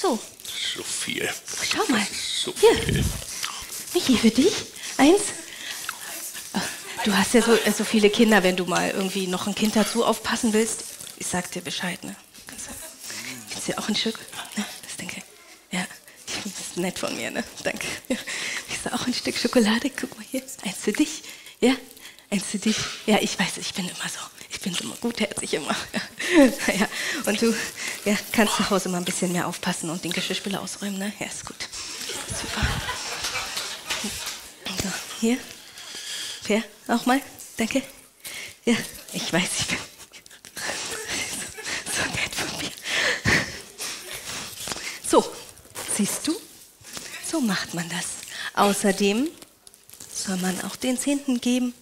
So. 0.00 0.18
So 0.74 0.82
viel. 0.82 1.28
Schau 1.70 1.84
mal. 1.92 2.06
So 2.42 2.54
Hier. 2.58 2.74
Viel. 2.82 3.04
Michi, 3.92 4.16
für 4.16 4.30
dich. 4.30 4.52
Eins. 4.96 5.20
Du 7.04 7.16
hast 7.16 7.34
ja 7.34 7.42
so, 7.42 7.54
äh, 7.54 7.72
so 7.72 7.84
viele 7.84 8.08
Kinder, 8.08 8.42
wenn 8.42 8.56
du 8.56 8.64
mal 8.64 8.90
irgendwie 8.90 9.26
noch 9.26 9.46
ein 9.46 9.54
Kind 9.54 9.76
dazu 9.76 10.04
aufpassen 10.04 10.52
willst. 10.52 10.84
Ich 11.18 11.26
sag 11.26 11.50
dir 11.50 11.62
Bescheid, 11.62 12.02
ne? 12.04 12.14
Kannst 13.50 13.68
du 13.68 13.78
auch 13.78 13.88
ein 13.88 13.96
Stück? 13.96 14.18
Ne? 14.56 14.64
Das 14.82 14.96
denke 14.96 15.16
ich. 15.18 15.78
Ja, 15.78 15.86
das 16.26 16.68
ist 16.68 16.76
nett 16.76 16.98
von 16.98 17.14
mir, 17.16 17.30
ne? 17.30 17.44
Danke. 17.62 17.86
Ich 18.08 18.78
sag 18.82 18.94
auch 18.94 19.06
ein 19.06 19.12
Stück 19.12 19.36
Schokolade. 19.36 19.90
Guck 19.90 20.16
mal 20.16 20.24
hier. 20.30 20.42
Eins 20.64 20.78
für 20.80 20.92
dich. 20.92 21.22
Ja? 21.60 21.74
Eins 22.30 22.44
für 22.44 22.58
dich. 22.58 22.76
Ja, 23.04 23.18
ich 23.20 23.38
weiß, 23.38 23.58
ich 23.58 23.74
bin 23.74 23.84
immer 23.84 24.08
so. 24.08 24.20
Ich 24.50 24.60
bin 24.60 24.74
immer 24.76 24.96
gutherzig 24.96 25.54
immer. 25.54 25.74
Ja. 26.78 26.88
Und 27.26 27.42
du, 27.42 27.52
Ja, 28.04 28.16
kannst 28.32 28.56
zu 28.56 28.70
Hause 28.70 28.88
mal 28.88 28.98
ein 28.98 29.04
bisschen 29.04 29.32
mehr 29.32 29.46
aufpassen 29.48 29.90
und 29.90 30.04
den 30.04 30.12
Geschirrspüler 30.12 30.60
ausräumen, 30.60 30.98
ne? 30.98 31.12
Ja, 31.18 31.26
ist 31.26 31.44
gut. 31.44 31.56
Super. 32.28 32.66
So, 34.82 34.88
hier. 35.20 35.38
Per, 36.44 36.62
auch 36.88 37.04
mal. 37.06 37.20
Danke. 37.56 37.82
Ja, 38.64 38.76
ich 39.12 39.32
weiß, 39.32 39.48
ich 39.60 39.66
bin 39.66 39.78
so 41.92 42.02
nett 42.12 42.34
von 42.34 42.58
mir. 42.60 42.70
So, 45.08 45.24
siehst 45.96 46.26
du? 46.28 46.34
So 47.30 47.40
macht 47.40 47.74
man 47.74 47.88
das. 47.88 48.06
Außerdem 48.54 49.28
soll 50.14 50.36
man 50.36 50.60
auch 50.62 50.76
den 50.76 50.96
Zehnten 50.98 51.40
geben. 51.40 51.74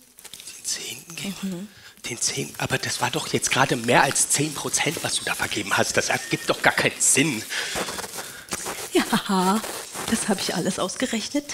Den 0.59 0.65
Zehnten 0.65 1.17
geben? 1.17 1.69
Den 2.09 2.21
Zehnten? 2.21 2.55
Aber 2.59 2.79
das 2.79 3.01
war 3.01 3.11
doch 3.11 3.29
jetzt 3.29 3.51
gerade 3.51 3.77
mehr 3.77 4.03
als 4.03 4.29
10 4.31 4.55
Prozent, 4.55 4.99
was 5.03 5.17
du 5.17 5.25
da 5.25 5.35
vergeben 5.35 5.77
hast. 5.77 5.97
Das 5.97 6.09
ergibt 6.09 6.49
doch 6.49 6.63
gar 6.63 6.73
keinen 6.73 6.99
Sinn. 7.01 7.43
Ja, 8.93 9.61
das 10.11 10.29
habe 10.29 10.41
ich 10.41 10.55
alles 10.55 10.79
ausgerechnet. 10.79 11.45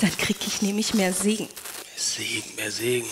Dann 0.00 0.16
kriege 0.16 0.40
ich 0.46 0.62
nämlich 0.62 0.94
mehr 0.94 1.12
Segen. 1.12 1.48
Mehr 1.48 1.96
Segen, 1.96 2.54
mehr 2.56 2.70
Segen. 2.70 3.08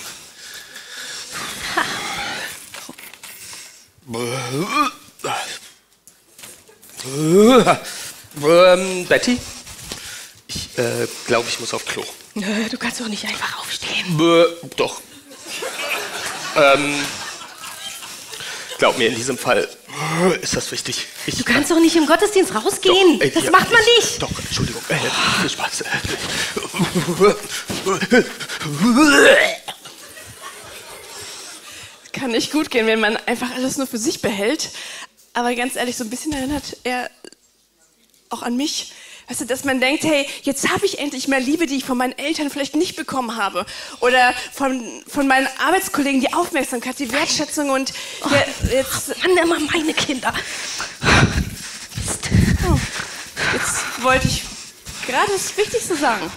Ähm, 8.42 9.06
Betty? 9.08 9.38
Ich 10.46 10.78
äh, 10.78 11.08
glaube, 11.26 11.48
ich 11.48 11.58
muss 11.58 11.74
auf 11.74 11.84
Klo. 11.84 12.04
Nö, 12.34 12.68
Du 12.68 12.78
kannst 12.78 13.00
doch 13.00 13.08
nicht 13.08 13.24
einfach 13.24 13.58
aufstehen. 13.58 14.20
Äh, 14.20 14.44
doch. 14.76 15.00
Ähm, 16.56 16.94
glaub 18.78 18.98
mir, 18.98 19.08
in 19.08 19.14
diesem 19.14 19.38
Fall 19.38 19.68
äh, 20.22 20.36
ist 20.42 20.56
das 20.56 20.70
wichtig. 20.72 21.06
Ich, 21.26 21.36
Du 21.36 21.44
kannst 21.44 21.70
doch 21.70 21.80
nicht 21.80 21.96
im 21.96 22.06
Gottesdienst 22.06 22.54
rausgehen. 22.54 23.18
Doch, 23.18 23.24
äh, 23.26 23.30
das 23.30 23.44
ja, 23.44 23.50
macht 23.50 23.70
man 23.70 23.80
ich- 23.98 24.04
nicht. 24.04 24.22
Doch, 24.22 24.30
Entschuldigung. 24.38 24.82
Äh, 24.88 24.96
viel 25.40 25.50
Spaß. 25.50 25.84
Kann 32.12 32.30
nicht 32.30 32.52
gut 32.52 32.70
gehen, 32.70 32.86
wenn 32.86 33.00
man 33.00 33.16
einfach 33.26 33.50
alles 33.54 33.76
nur 33.76 33.86
für 33.86 33.98
sich 33.98 34.22
behält. 34.22 34.70
Aber 35.34 35.54
ganz 35.54 35.76
ehrlich, 35.76 35.96
so 35.96 36.04
ein 36.04 36.10
bisschen 36.10 36.32
erinnert 36.32 36.76
er 36.84 37.10
auch 38.30 38.42
an 38.42 38.56
mich. 38.56 38.92
Weißt 39.28 39.40
du, 39.40 39.44
dass 39.44 39.64
man 39.64 39.80
denkt, 39.80 40.04
hey, 40.04 40.26
jetzt 40.42 40.68
habe 40.70 40.86
ich 40.86 41.00
endlich 41.00 41.26
mehr 41.26 41.40
Liebe, 41.40 41.66
die 41.66 41.76
ich 41.76 41.84
von 41.84 41.98
meinen 41.98 42.16
Eltern 42.16 42.48
vielleicht 42.48 42.76
nicht 42.76 42.94
bekommen 42.94 43.36
habe. 43.36 43.66
Oder 44.00 44.32
von, 44.52 45.02
von 45.08 45.26
meinen 45.26 45.48
Arbeitskollegen 45.58 46.20
die 46.20 46.32
Aufmerksamkeit, 46.32 46.98
die 46.98 47.10
Wertschätzung 47.10 47.70
und 47.70 47.92
ja, 48.30 48.44
jetzt, 48.70 49.08
Mann, 49.22 49.36
immer 49.36 49.58
meine 49.58 49.94
Kinder. 49.94 50.32
Mist. 51.96 52.30
oh, 52.68 52.78
jetzt 53.52 54.02
wollte 54.02 54.28
ich 54.28 54.42
gerade 55.06 55.32
das 55.32 55.56
Wichtigste 55.56 55.96
sagen. 55.96 56.30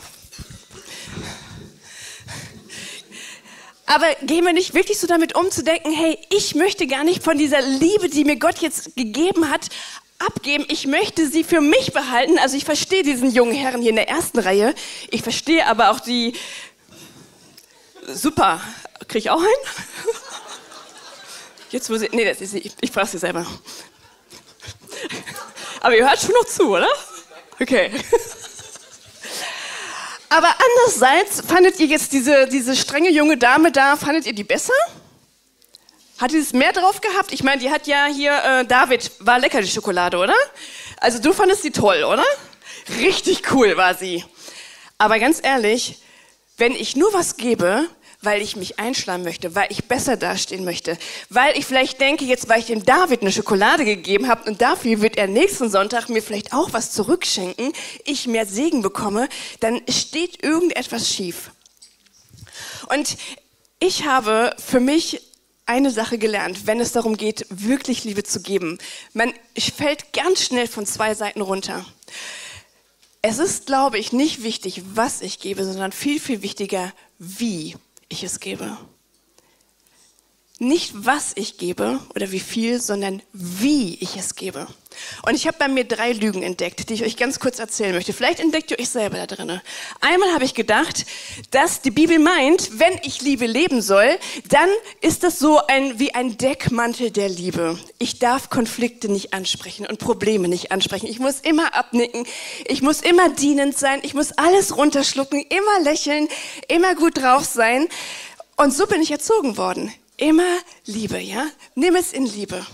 Aber 3.86 4.06
gehen 4.22 4.46
wir 4.46 4.54
nicht 4.54 4.76
wirklich 4.76 5.00
so 5.00 5.08
damit 5.08 5.36
um 5.36 5.50
zu 5.50 5.64
denken, 5.64 5.92
hey, 5.92 6.18
ich 6.30 6.54
möchte 6.54 6.86
gar 6.86 7.04
nicht 7.04 7.24
von 7.24 7.38
dieser 7.38 7.62
Liebe, 7.62 8.10
die 8.10 8.24
mir 8.24 8.38
Gott 8.38 8.60
jetzt 8.60 8.96
gegeben 8.96 9.50
hat, 9.50 9.70
abgeben. 10.20 10.66
Ich 10.68 10.86
möchte 10.86 11.28
sie 11.28 11.44
für 11.44 11.62
mich 11.62 11.94
behalten. 11.94 12.38
Also 12.38 12.56
ich 12.58 12.66
verstehe 12.66 13.04
diesen 13.04 13.32
jungen 13.32 13.56
Herren 13.56 13.82
hier 13.82 13.90
in 13.90 13.96
der 13.96 14.10
ersten 14.10 14.40
Reihe. 14.40 14.76
Ich 15.10 15.24
verstehe 15.24 15.66
aber 15.66 15.90
auch 15.90 16.00
die... 16.00 16.34
Super. 18.08 18.62
Kriege 19.08 19.20
ich 19.20 19.30
auch 19.30 19.40
einen? 19.40 20.16
Jetzt 21.72 21.90
wo 21.90 21.98
sie... 21.98 22.10
Nee, 22.12 22.26
das 22.26 22.42
ist. 22.42 22.54
Ich, 22.54 22.74
ich 22.82 22.92
frage 22.92 23.08
sie 23.08 23.18
selber. 23.18 23.46
Aber 25.82 25.96
ihr 25.96 26.08
hört 26.08 26.20
schon 26.20 26.34
noch 26.34 26.46
zu, 26.46 26.70
oder? 26.70 26.90
Okay. 27.60 27.92
Aber 30.30 30.48
andererseits, 30.48 31.42
fandet 31.42 31.80
ihr 31.80 31.88
jetzt 31.88 32.14
diese, 32.14 32.48
diese 32.48 32.76
strenge 32.76 33.10
junge 33.10 33.38
Dame 33.38 33.72
da, 33.72 33.96
fandet 33.96 34.28
ihr 34.28 34.34
die 34.34 34.44
besser? 34.44 34.74
Hat 36.20 36.32
die 36.32 36.38
es 36.38 36.52
mehr 36.52 36.74
drauf 36.74 37.00
gehabt? 37.00 37.32
Ich 37.32 37.44
meine, 37.44 37.62
die 37.62 37.72
hat 37.72 37.88
ja 37.88 38.06
hier, 38.06 38.34
äh, 38.44 38.66
David, 38.66 39.10
war 39.20 39.40
lecker 39.40 39.62
die 39.62 39.70
Schokolade, 39.70 40.18
oder? 40.18 40.36
Also 40.98 41.20
du 41.20 41.32
fandest 41.32 41.62
sie 41.62 41.72
toll, 41.72 42.04
oder? 42.04 42.26
Richtig 43.00 43.54
cool 43.54 43.78
war 43.78 43.96
sie. 43.96 44.26
Aber 44.98 45.18
ganz 45.18 45.40
ehrlich, 45.42 46.00
wenn 46.58 46.74
ich 46.74 46.98
nur 46.98 47.14
was 47.14 47.38
gebe, 47.38 47.88
weil 48.22 48.42
ich 48.42 48.58
mich 48.58 48.80
einschlagen 48.80 49.24
möchte, 49.24 49.56
weil 49.56 49.68
ich 49.72 49.86
besser 49.86 50.18
dastehen 50.18 50.66
möchte, 50.66 50.98
weil 51.30 51.58
ich 51.58 51.66
vielleicht 51.66 52.02
denke, 52.02 52.26
jetzt 52.26 52.50
weil 52.50 52.60
ich 52.60 52.66
dem 52.66 52.84
David 52.84 53.22
eine 53.22 53.32
Schokolade 53.32 53.86
gegeben 53.86 54.28
habe 54.28 54.50
und 54.50 54.62
dafür 54.62 55.00
wird 55.00 55.18
er 55.18 55.28
nächsten 55.28 55.70
Sonntag 55.70 56.10
mir 56.10 56.22
vielleicht 56.22 56.52
auch 56.52 56.74
was 56.74 56.92
zurückschenken, 56.92 57.72
ich 58.04 58.28
mehr 58.28 58.46
Segen 58.46 58.82
bekomme, 58.82 59.30
dann 59.62 59.80
steht 59.88 60.44
irgendetwas 60.44 61.08
schief. 61.08 61.52
Und 62.90 63.16
ich 63.80 64.04
habe 64.04 64.54
für 64.60 64.82
mich 64.82 65.22
eine 65.70 65.92
Sache 65.92 66.18
gelernt, 66.18 66.66
wenn 66.66 66.80
es 66.80 66.92
darum 66.92 67.16
geht, 67.16 67.46
wirklich 67.50 68.04
Liebe 68.04 68.24
zu 68.24 68.42
geben. 68.42 68.80
Man 69.14 69.34
fällt 69.56 70.14
ganz 70.14 70.44
schnell 70.44 70.68
von 70.68 70.88
zwei 70.88 71.14
Seiten 71.14 71.42
runter. 71.42 71.86
Es 73.22 73.38
ist, 73.38 73.68
glaube 73.68 74.00
ich, 74.00 74.12
nicht 74.12 74.42
wichtig, 74.42 74.82
was 74.96 75.22
ich 75.22 75.40
gebe, 75.40 75.64
sondern 75.64 75.92
viel, 75.92 76.20
viel 76.20 76.42
wichtiger, 76.42 76.92
wie 77.20 77.76
ich 78.08 78.24
es 78.24 78.40
gebe. 78.40 78.78
Nicht, 80.62 80.92
was 80.94 81.32
ich 81.36 81.58
gebe 81.58 82.02
oder 82.16 82.32
wie 82.32 82.42
viel, 82.42 82.82
sondern 82.82 83.22
wie 83.32 83.96
ich 84.02 84.18
es 84.18 84.36
gebe. 84.36 84.68
Und 85.26 85.36
ich 85.36 85.48
habe 85.48 85.58
bei 85.58 85.70
mir 85.70 85.86
drei 85.86 86.12
Lügen 86.12 86.44
entdeckt, 86.44 86.90
die 86.90 86.96
ich 86.96 87.04
euch 87.06 87.16
ganz 87.16 87.40
kurz 87.40 87.60
erzählen 87.60 87.96
möchte. 87.96 88.12
Vielleicht 88.12 88.42
entdeckt 88.42 88.70
ihr 88.72 88.78
euch 88.78 88.90
selber 88.90 89.16
da 89.16 89.26
drin. 89.26 89.62
Einmal 90.02 90.34
habe 90.34 90.44
ich 90.44 90.54
gedacht, 90.54 91.06
dass 91.52 91.80
die 91.82 91.92
Bibel 91.92 92.20
meint, 92.20 92.78
wenn 92.78 93.00
ich 93.04 93.22
Liebe 93.22 93.46
leben 93.46 93.82
soll, 93.82 94.20
dann 94.50 94.68
ist 95.00 95.24
das 95.24 95.40
so 95.40 95.66
ein, 95.68 95.98
wie 95.98 96.14
ein 96.14 96.38
Deckmantel 96.38 97.12
der 97.12 97.30
Liebe. 97.30 97.80
Ich 97.98 98.20
darf 98.20 98.50
Konflikte 98.50 99.10
nicht 99.10 99.34
ansprechen 99.34 99.86
und 99.86 100.00
Probleme 100.00 100.50
nicht 100.50 100.74
ansprechen. 100.74 101.08
Ich 101.08 101.20
muss 101.20 101.40
immer 101.40 101.74
abnicken. 101.74 102.26
Ich 102.66 102.82
muss 102.82 103.00
immer 103.00 103.30
dienend 103.30 103.78
sein. 103.78 104.00
Ich 104.04 104.14
muss 104.14 104.34
alles 104.34 104.76
runterschlucken, 104.76 105.42
immer 105.42 105.86
lächeln, 105.86 106.28
immer 106.68 106.96
gut 106.96 107.18
drauf 107.18 107.46
sein. 107.46 107.88
Und 108.58 108.74
so 108.74 108.88
bin 108.88 109.02
ich 109.02 109.12
erzogen 109.12 109.56
worden. 109.56 109.94
Immer 110.20 110.60
Liebe, 110.84 111.18
ja? 111.18 111.48
Nimm 111.76 111.96
es 111.96 112.12
in 112.12 112.26
Liebe. 112.26 112.66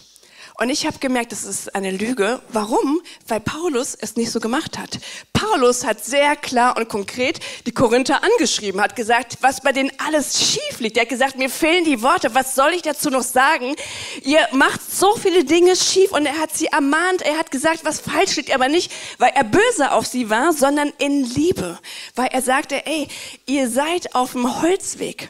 Und 0.58 0.72
ich 0.72 0.88
habe 0.88 0.98
gemerkt, 0.98 1.32
das 1.32 1.44
ist 1.44 1.76
eine 1.76 1.92
Lüge. 1.92 2.42
Warum? 2.50 3.02
Weil 3.28 3.40
Paulus 3.40 3.94
es 3.94 4.16
nicht 4.16 4.32
so 4.32 4.40
gemacht 4.40 4.80
hat. 4.80 4.98
Paulus 5.32 5.86
hat 5.86 6.04
sehr 6.04 6.36
klar 6.36 6.76
und 6.76 6.90
konkret 6.90 7.40
die 7.68 7.72
Korinther 7.72 8.24
angeschrieben, 8.24 8.82
hat 8.82 8.96
gesagt, 8.96 9.38
was 9.42 9.62
bei 9.62 9.74
denen 9.74 9.92
alles 10.04 10.40
schief 10.40 10.80
liegt. 10.80 10.98
Er 10.98 11.02
hat 11.04 11.10
gesagt, 11.10 11.38
mir 11.38 11.52
fehlen 11.52 11.86
die 11.86 12.02
Worte. 12.02 12.34
Was 12.34 12.56
soll 12.56 12.72
ich 12.74 12.82
dazu 12.82 13.12
noch 13.12 13.22
sagen? 13.22 13.76
Ihr 14.24 14.48
macht 14.54 14.82
so 14.82 15.16
viele 15.16 15.44
Dinge 15.44 15.76
schief 15.76 16.14
und 16.14 16.26
er 16.26 16.40
hat 16.40 16.58
sie 16.58 16.66
ermahnt. 16.66 17.22
Er 17.22 17.38
hat 17.38 17.52
gesagt, 17.52 17.86
was 17.86 18.00
falsch 18.00 18.38
liegt, 18.38 18.56
aber 18.56 18.70
nicht, 18.70 18.92
weil 19.20 19.34
er 19.36 19.44
böse 19.44 19.92
auf 19.92 20.08
sie 20.08 20.32
war, 20.32 20.52
sondern 20.52 20.92
in 20.98 21.24
Liebe. 21.24 21.78
Weil 22.16 22.30
er 22.32 22.42
sagte, 22.42 22.88
ey, 22.88 23.08
ihr 23.46 23.70
seid 23.70 24.16
auf 24.16 24.32
dem 24.32 24.64
Holzweg. 24.64 25.30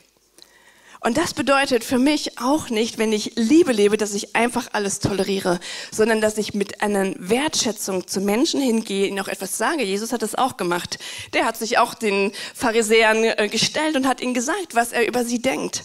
Und 1.00 1.18
das 1.18 1.34
bedeutet 1.34 1.84
für 1.84 1.98
mich 1.98 2.40
auch 2.40 2.70
nicht, 2.70 2.98
wenn 2.98 3.12
ich 3.12 3.34
Liebe 3.36 3.72
lebe, 3.72 3.98
dass 3.98 4.14
ich 4.14 4.36
einfach 4.36 4.70
alles 4.72 5.00
toleriere, 5.00 5.60
sondern 5.92 6.22
dass 6.22 6.38
ich 6.38 6.54
mit 6.54 6.82
einer 6.82 7.14
Wertschätzung 7.18 8.08
zu 8.08 8.22
Menschen 8.22 8.62
hingehe, 8.62 9.08
ihnen 9.08 9.20
auch 9.20 9.28
etwas 9.28 9.58
sage. 9.58 9.84
Jesus 9.84 10.12
hat 10.12 10.22
das 10.22 10.36
auch 10.36 10.58
gemacht. 10.58 10.98
Der 11.34 11.46
hat 11.46 11.58
sich 11.58 11.78
auch 11.78 11.94
den 11.94 12.32
Pharisäern 12.54 13.24
äh, 13.24 13.48
gestellt 13.50 13.96
und 13.96 14.08
hat 14.08 14.22
ihnen 14.22 14.34
gesagt, 14.34 14.74
was 14.74 14.92
er 14.92 15.08
über 15.08 15.24
sie 15.26 15.42
denkt. 15.42 15.84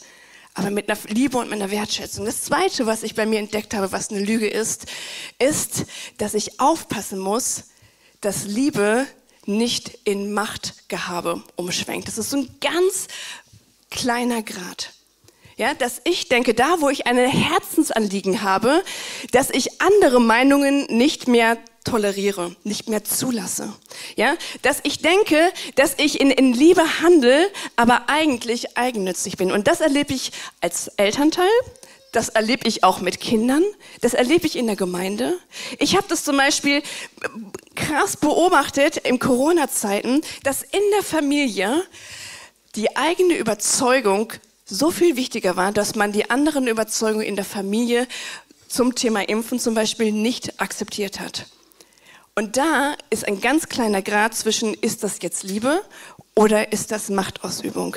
Aber 0.55 0.70
mit 0.70 0.90
einer 0.90 0.99
Liebe 1.09 1.38
und 1.38 1.51
mit 1.51 1.61
einer 1.61 1.70
Wertschätzung. 1.70 2.25
Das 2.25 2.42
Zweite, 2.42 2.87
was 2.87 3.03
ich 3.03 3.14
bei 3.14 3.25
mir 3.25 3.38
entdeckt 3.38 3.75
habe, 3.75 3.92
was 3.92 4.11
eine 4.11 4.20
Lüge 4.20 4.49
ist, 4.49 4.87
ist, 5.38 5.85
dass 6.18 6.35
ich 6.35 6.61
aufpassen 6.61 7.18
muss, 7.18 7.64
dass 8.20 8.44
Liebe 8.44 9.07
nicht 9.46 9.99
in 10.05 10.33
Machtgehabe 10.33 11.42
umschwenkt. 11.57 12.09
Das 12.09 12.18
ist 12.18 12.31
so 12.31 12.38
ein 12.38 12.57
ganz 12.61 13.07
kleiner 13.90 14.42
Grad. 14.42 14.92
Ja, 15.61 15.75
dass 15.75 16.01
ich 16.05 16.31
denke, 16.31 16.55
da 16.55 16.81
wo 16.81 16.88
ich 16.88 17.07
eine 17.07 17.29
Herzensanliegen 17.29 18.40
habe, 18.40 18.83
dass 19.31 19.51
ich 19.51 19.83
andere 19.83 20.18
Meinungen 20.18 20.87
nicht 20.87 21.29
mehr 21.29 21.59
toleriere, 21.85 22.57
nicht 22.64 22.88
mehr 22.88 23.05
zulasse. 23.05 23.70
Ja, 24.16 24.37
dass 24.62 24.79
ich 24.85 25.03
denke, 25.03 25.53
dass 25.75 25.96
ich 25.99 26.18
in, 26.18 26.31
in 26.31 26.55
Liebe 26.55 27.03
handle, 27.03 27.46
aber 27.77 28.09
eigentlich 28.09 28.79
eigennützig 28.79 29.37
bin. 29.37 29.53
Und 29.53 29.68
das 29.68 29.83
erlebe 29.83 30.14
ich 30.14 30.33
als 30.62 30.88
Elternteil. 30.96 31.51
Das 32.11 32.31
erlebe 32.31 32.66
ich 32.66 32.83
auch 32.83 33.03
mit 33.03 33.20
Kindern. 33.20 33.62
Das 34.01 34.14
erlebe 34.14 34.46
ich 34.46 34.57
in 34.57 34.66
der 34.66 34.77
Gemeinde. 34.77 35.37
Ich 35.79 35.94
habe 35.94 36.07
das 36.09 36.25
zum 36.25 36.38
Beispiel 36.38 36.83
krass 37.75 38.16
beobachtet 38.16 38.96
in 38.96 39.18
Corona-Zeiten, 39.18 40.23
dass 40.42 40.62
in 40.62 40.81
der 40.94 41.03
Familie 41.03 41.83
die 42.77 42.96
eigene 42.96 43.35
Überzeugung 43.35 44.33
so 44.70 44.90
viel 44.90 45.16
wichtiger 45.16 45.56
war, 45.56 45.72
dass 45.72 45.94
man 45.96 46.12
die 46.12 46.30
anderen 46.30 46.66
Überzeugungen 46.66 47.26
in 47.26 47.37
der 47.37 47.44
Familie 47.44 48.06
zum 48.68 48.94
Thema 48.94 49.28
Impfen 49.28 49.59
zum 49.59 49.74
Beispiel 49.74 50.12
nicht 50.12 50.61
akzeptiert 50.61 51.20
hat. 51.20 51.46
Und 52.37 52.56
da 52.56 52.94
ist 53.11 53.26
ein 53.26 53.40
ganz 53.40 53.68
kleiner 53.68 54.00
Grad 54.00 54.35
zwischen, 54.35 54.72
ist 54.74 55.02
das 55.02 55.18
jetzt 55.20 55.42
Liebe 55.42 55.83
oder 56.35 56.72
ist 56.72 56.92
das 56.92 57.11
Machtausübung? 57.11 57.96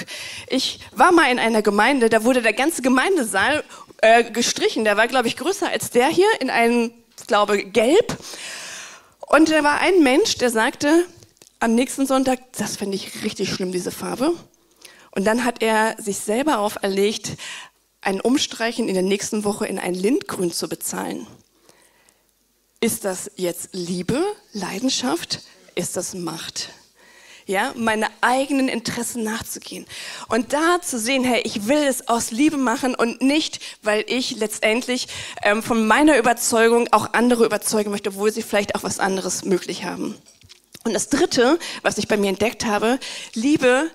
Ich 0.50 0.80
war 0.92 1.12
mal 1.12 1.32
in 1.32 1.40
einer 1.40 1.62
Gemeinde, 1.62 2.10
da 2.10 2.24
wurde 2.24 2.42
der 2.42 2.54
ganze 2.54 2.82
Gemeindesaal 2.82 3.64
äh, 4.02 4.24
gestrichen. 4.32 4.84
Der 4.84 4.98
war, 4.98 5.08
glaube 5.08 5.28
ich, 5.28 5.38
größer 5.38 5.70
als 5.70 5.92
der 5.92 6.08
hier, 6.08 6.28
in 6.40 6.50
einem, 6.50 6.92
glaube 7.28 7.64
gelb. 7.64 8.18
Und 9.28 9.50
da 9.50 9.64
war 9.64 9.80
ein 9.80 10.02
Mensch, 10.04 10.36
der 10.38 10.50
sagte 10.50 11.06
am 11.60 11.76
nächsten 11.76 12.06
Sonntag, 12.06 12.40
das 12.58 12.76
finde 12.76 12.96
ich 12.96 13.24
richtig 13.24 13.54
schlimm, 13.54 13.72
diese 13.72 13.92
Farbe. 13.92 14.34
Und 15.16 15.26
dann 15.26 15.46
hat 15.46 15.62
er 15.62 15.96
sich 16.02 16.18
selber 16.18 16.60
auferlegt, 16.60 17.34
ein 18.02 18.20
Umstreichen 18.20 18.88
in 18.88 18.96
der 18.96 19.04
nächsten 19.04 19.44
Woche 19.44 19.68
in 19.68 19.80
ein 19.80 19.94
Lindgrün 19.94 20.52
zu 20.52 20.68
bezahlen. 20.68 21.28
Ist 22.80 23.06
das 23.06 23.32
jetzt 23.36 23.70
Liebe, 23.72 24.22
Leidenschaft? 24.52 25.42
Ist 25.76 25.96
das 25.96 26.16
Macht? 26.16 26.70
Ja, 27.46 27.74
meine 27.76 28.08
eigenen 28.22 28.70
Interessen 28.70 29.24
nachzugehen. 29.24 29.86
Und 30.30 30.54
da 30.54 30.82
zu 30.82 30.98
sehen, 30.98 31.24
hey, 31.24 31.42
ich 31.44 31.68
will 31.68 31.84
es 31.84 32.08
aus 32.08 32.32
Liebe 32.32 32.58
machen 32.58 32.96
und 32.96 33.22
nicht, 33.22 33.60
weil 33.84 34.06
ich 34.08 34.38
letztendlich 34.38 35.08
ähm, 35.44 35.62
von 35.62 35.86
meiner 35.86 36.18
Überzeugung 36.18 36.88
auch 36.92 37.14
andere 37.14 37.46
überzeugen 37.46 37.92
möchte, 37.92 38.10
obwohl 38.10 38.32
sie 38.32 38.42
vielleicht 38.42 38.76
auch 38.76 38.84
was 38.84 39.00
anderes 39.00 39.46
möglich 39.46 39.84
haben. 39.84 40.16
Und 40.86 40.94
das 40.94 41.10
Dritte, 41.10 41.60
was 41.84 41.98
ich 41.98 42.08
bei 42.08 42.18
mir 42.18 42.30
entdeckt 42.30 42.66
habe, 42.66 43.00
Liebe 43.34 43.92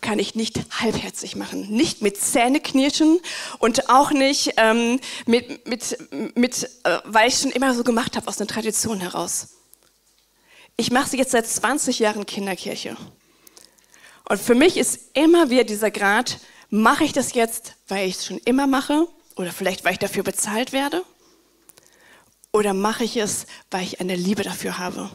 kann 0.00 0.18
ich 0.18 0.34
nicht 0.34 0.60
halbherzig 0.80 1.36
machen. 1.36 1.68
Nicht 1.70 2.02
mit 2.02 2.16
Zähneknirschen 2.20 3.20
und 3.58 3.88
auch 3.88 4.10
nicht 4.10 4.54
ähm, 4.56 5.00
mit, 5.26 5.66
mit, 5.66 5.98
mit 6.36 6.64
äh, 6.84 6.98
weil 7.04 7.28
ich 7.28 7.38
schon 7.38 7.50
immer 7.50 7.74
so 7.74 7.82
gemacht 7.82 8.16
habe, 8.16 8.28
aus 8.28 8.38
einer 8.38 8.46
Tradition 8.46 9.00
heraus. 9.00 9.48
Ich 10.76 10.90
mache 10.90 11.10
sie 11.10 11.18
jetzt 11.18 11.32
seit 11.32 11.46
20 11.46 11.98
Jahren 11.98 12.24
Kinderkirche. 12.24 12.96
Und 14.28 14.40
für 14.40 14.54
mich 14.54 14.76
ist 14.76 15.10
immer 15.14 15.50
wieder 15.50 15.64
dieser 15.64 15.90
Grad, 15.90 16.38
mache 16.70 17.04
ich 17.04 17.12
das 17.12 17.34
jetzt, 17.34 17.74
weil 17.88 18.08
ich 18.08 18.16
es 18.16 18.26
schon 18.26 18.38
immer 18.38 18.66
mache 18.66 19.08
oder 19.36 19.52
vielleicht, 19.52 19.84
weil 19.84 19.92
ich 19.92 19.98
dafür 19.98 20.22
bezahlt 20.22 20.72
werde? 20.72 21.02
Oder 22.52 22.74
mache 22.74 23.04
ich 23.04 23.16
es, 23.16 23.46
weil 23.70 23.82
ich 23.82 24.00
eine 24.00 24.16
Liebe 24.16 24.42
dafür 24.42 24.78
habe? 24.78 25.10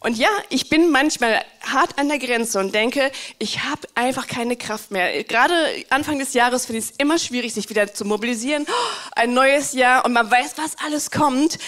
Und 0.00 0.16
ja, 0.16 0.30
ich 0.48 0.70
bin 0.70 0.90
manchmal 0.90 1.44
hart 1.60 1.98
an 1.98 2.08
der 2.08 2.18
Grenze 2.18 2.58
und 2.58 2.74
denke, 2.74 3.12
ich 3.38 3.64
habe 3.64 3.86
einfach 3.94 4.26
keine 4.26 4.56
Kraft 4.56 4.90
mehr. 4.90 5.22
Gerade 5.24 5.54
Anfang 5.90 6.18
des 6.18 6.32
Jahres 6.32 6.64
finde 6.64 6.78
ich 6.78 6.86
es 6.86 6.94
immer 6.96 7.18
schwierig, 7.18 7.52
sich 7.52 7.68
wieder 7.68 7.92
zu 7.92 8.06
mobilisieren. 8.06 8.66
Ein 9.12 9.34
neues 9.34 9.74
Jahr 9.74 10.06
und 10.06 10.14
man 10.14 10.30
weiß, 10.30 10.54
was 10.56 10.76
alles 10.84 11.10
kommt. 11.10 11.58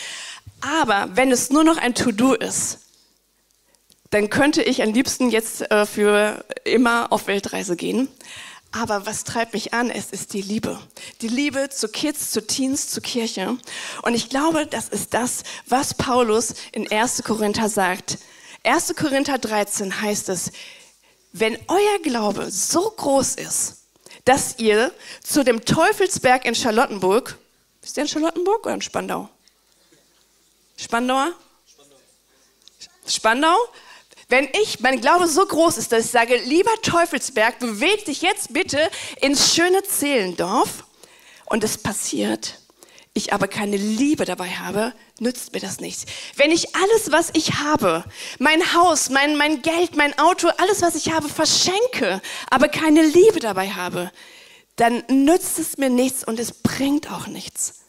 Aber 0.62 1.10
wenn 1.14 1.30
es 1.30 1.50
nur 1.50 1.62
noch 1.62 1.76
ein 1.76 1.94
To-Do 1.94 2.32
ist, 2.32 2.78
dann 4.08 4.30
könnte 4.30 4.62
ich 4.62 4.82
am 4.82 4.92
liebsten 4.92 5.28
jetzt 5.28 5.70
äh, 5.70 5.84
für 5.84 6.44
immer 6.64 7.12
auf 7.12 7.26
Weltreise 7.26 7.76
gehen. 7.76 8.08
Aber 8.72 9.04
was 9.04 9.24
treibt 9.24 9.52
mich 9.52 9.74
an? 9.74 9.90
Es 9.90 10.10
ist 10.10 10.32
die 10.32 10.40
Liebe. 10.40 10.80
Die 11.20 11.28
Liebe 11.28 11.68
zu 11.68 11.88
Kids, 11.88 12.30
zu 12.30 12.46
Teens, 12.46 12.88
zu 12.88 13.02
Kirche. 13.02 13.58
Und 14.00 14.14
ich 14.14 14.30
glaube, 14.30 14.66
das 14.66 14.88
ist 14.88 15.12
das, 15.12 15.42
was 15.66 15.92
Paulus 15.92 16.54
in 16.72 16.90
1. 16.90 17.22
Korinther 17.22 17.68
sagt. 17.68 18.18
1. 18.64 18.94
Korinther 18.96 19.36
13 19.36 20.00
heißt 20.00 20.30
es, 20.30 20.52
wenn 21.32 21.58
euer 21.68 21.98
Glaube 22.02 22.50
so 22.50 22.90
groß 22.90 23.34
ist, 23.34 23.82
dass 24.24 24.58
ihr 24.58 24.92
zu 25.22 25.44
dem 25.44 25.64
Teufelsberg 25.64 26.46
in 26.46 26.54
Charlottenburg, 26.54 27.38
ist 27.82 27.96
der 27.96 28.04
in 28.04 28.08
Charlottenburg 28.08 28.64
oder 28.64 28.74
in 28.74 28.82
Spandau? 28.82 29.28
Spandauer? 30.76 31.32
Spandau? 33.06 33.56
Wenn 34.32 34.48
ich, 34.62 34.80
mein 34.80 35.02
Glaube 35.02 35.28
so 35.28 35.44
groß 35.44 35.76
ist, 35.76 35.92
dass 35.92 36.06
ich 36.06 36.10
sage, 36.10 36.38
lieber 36.38 36.70
Teufelsberg, 36.80 37.58
beweg 37.58 38.06
dich 38.06 38.22
jetzt 38.22 38.54
bitte 38.54 38.90
ins 39.20 39.54
schöne 39.54 39.82
Zehlendorf 39.82 40.84
und 41.44 41.62
es 41.62 41.76
passiert, 41.76 42.58
ich 43.12 43.34
aber 43.34 43.46
keine 43.46 43.76
Liebe 43.76 44.24
dabei 44.24 44.48
habe, 44.48 44.94
nützt 45.18 45.52
mir 45.52 45.60
das 45.60 45.80
nichts. 45.80 46.06
Wenn 46.36 46.50
ich 46.50 46.74
alles, 46.74 47.12
was 47.12 47.28
ich 47.34 47.56
habe, 47.56 48.06
mein 48.38 48.72
Haus, 48.72 49.10
mein, 49.10 49.36
mein 49.36 49.60
Geld, 49.60 49.96
mein 49.96 50.18
Auto, 50.18 50.48
alles, 50.56 50.80
was 50.80 50.94
ich 50.94 51.12
habe, 51.12 51.28
verschenke, 51.28 52.22
aber 52.48 52.68
keine 52.68 53.02
Liebe 53.02 53.38
dabei 53.38 53.68
habe, 53.68 54.10
dann 54.76 55.04
nützt 55.10 55.58
es 55.58 55.76
mir 55.76 55.90
nichts 55.90 56.24
und 56.24 56.40
es 56.40 56.52
bringt 56.54 57.12
auch 57.12 57.26
nichts. 57.26 57.82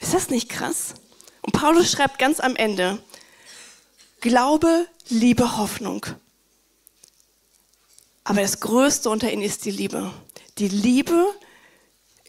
Ist 0.00 0.14
das 0.14 0.30
nicht 0.30 0.48
krass? 0.48 0.94
Und 1.42 1.52
Paulus 1.52 1.92
schreibt 1.92 2.18
ganz 2.18 2.40
am 2.40 2.56
Ende, 2.56 3.00
Glaube, 4.20 4.86
Liebe, 5.08 5.56
Hoffnung. 5.56 6.04
Aber 8.22 8.42
das 8.42 8.60
Größte 8.60 9.08
unter 9.08 9.32
ihnen 9.32 9.42
ist 9.42 9.64
die 9.64 9.70
Liebe. 9.70 10.12
Die 10.58 10.68
Liebe 10.68 11.26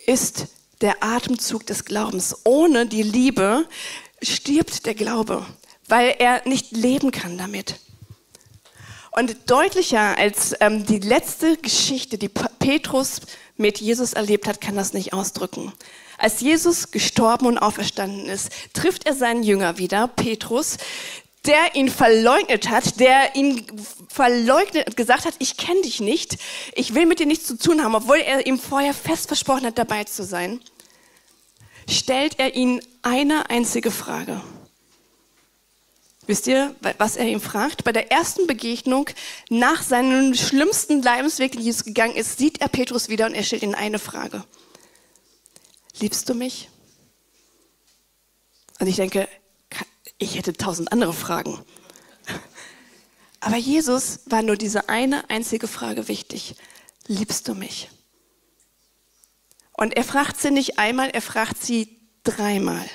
ist 0.05 0.47
der 0.79 1.03
Atemzug 1.03 1.65
des 1.67 1.83
Glaubens. 1.83 2.37
Ohne 2.45 2.87
die 2.87 3.03
Liebe 3.03 3.67
stirbt 4.21 4.85
der 4.85 4.95
Glaube, 4.95 5.45
weil 5.89 6.15
er 6.17 6.47
nicht 6.47 6.71
leben 6.71 7.11
kann 7.11 7.37
damit. 7.37 7.75
Und 9.11 9.51
deutlicher 9.51 10.17
als 10.17 10.55
ähm, 10.61 10.85
die 10.85 10.99
letzte 10.99 11.57
Geschichte, 11.57 12.17
die 12.17 12.29
Petrus 12.29 13.19
mit 13.57 13.81
Jesus 13.81 14.13
erlebt 14.13 14.47
hat, 14.47 14.61
kann 14.61 14.75
das 14.75 14.93
nicht 14.93 15.11
ausdrücken. 15.11 15.73
Als 16.17 16.39
Jesus 16.39 16.91
gestorben 16.91 17.47
und 17.47 17.57
auferstanden 17.57 18.27
ist, 18.27 18.51
trifft 18.73 19.05
er 19.07 19.15
seinen 19.15 19.43
Jünger 19.43 19.79
wieder, 19.79 20.07
Petrus, 20.07 20.77
der 21.45 21.75
ihn 21.75 21.89
verleugnet 21.89 22.69
hat, 22.69 22.99
der 22.99 23.35
ihn 23.35 23.65
verleugnet 24.09 24.87
und 24.87 24.97
gesagt 24.97 25.25
hat, 25.25 25.33
ich 25.39 25.57
kenne 25.57 25.81
dich 25.81 25.99
nicht, 25.99 26.37
ich 26.75 26.93
will 26.93 27.05
mit 27.05 27.19
dir 27.19 27.25
nichts 27.25 27.47
zu 27.47 27.57
tun 27.57 27.83
haben, 27.83 27.95
obwohl 27.95 28.17
er 28.17 28.45
ihm 28.45 28.59
vorher 28.59 28.93
fest 28.93 29.27
versprochen 29.27 29.65
hat, 29.65 29.77
dabei 29.77 30.03
zu 30.03 30.23
sein, 30.23 30.59
stellt 31.89 32.37
er 32.37 32.55
ihn 32.55 32.81
eine 33.01 33.49
einzige 33.49 33.89
Frage. 33.89 34.41
Wisst 36.27 36.45
ihr, 36.45 36.75
was 36.99 37.15
er 37.15 37.25
ihm 37.25 37.41
fragt? 37.41 37.83
Bei 37.83 37.91
der 37.91 38.11
ersten 38.11 38.45
Begegnung 38.45 39.09
nach 39.49 39.81
seinem 39.81 40.35
schlimmsten 40.35 41.01
Leidensweg, 41.01 41.53
den 41.53 41.61
Jesus 41.61 41.83
gegangen 41.83 42.15
ist, 42.15 42.37
sieht 42.37 42.61
er 42.61 42.67
Petrus 42.67 43.09
wieder 43.09 43.25
und 43.25 43.33
er 43.33 43.43
stellt 43.43 43.63
ihm 43.63 43.73
eine 43.73 43.97
Frage. 43.97 44.45
Liebst 45.99 46.29
du 46.29 46.35
mich? 46.35 46.69
Und 48.79 48.87
ich 48.87 48.95
denke, 48.95 49.27
ich 50.21 50.35
hätte 50.35 50.53
tausend 50.53 50.91
andere 50.91 51.13
Fragen. 51.13 51.59
Aber 53.39 53.57
Jesus 53.57 54.19
war 54.27 54.43
nur 54.43 54.55
diese 54.55 54.87
eine 54.87 55.29
einzige 55.29 55.67
Frage 55.67 56.07
wichtig. 56.07 56.55
Liebst 57.07 57.47
du 57.47 57.55
mich? 57.55 57.89
Und 59.73 59.97
er 59.97 60.03
fragt 60.03 60.39
sie 60.39 60.51
nicht 60.51 60.77
einmal, 60.77 61.09
er 61.09 61.23
fragt 61.23 61.61
sie 61.61 61.99
dreimal. 62.23 62.85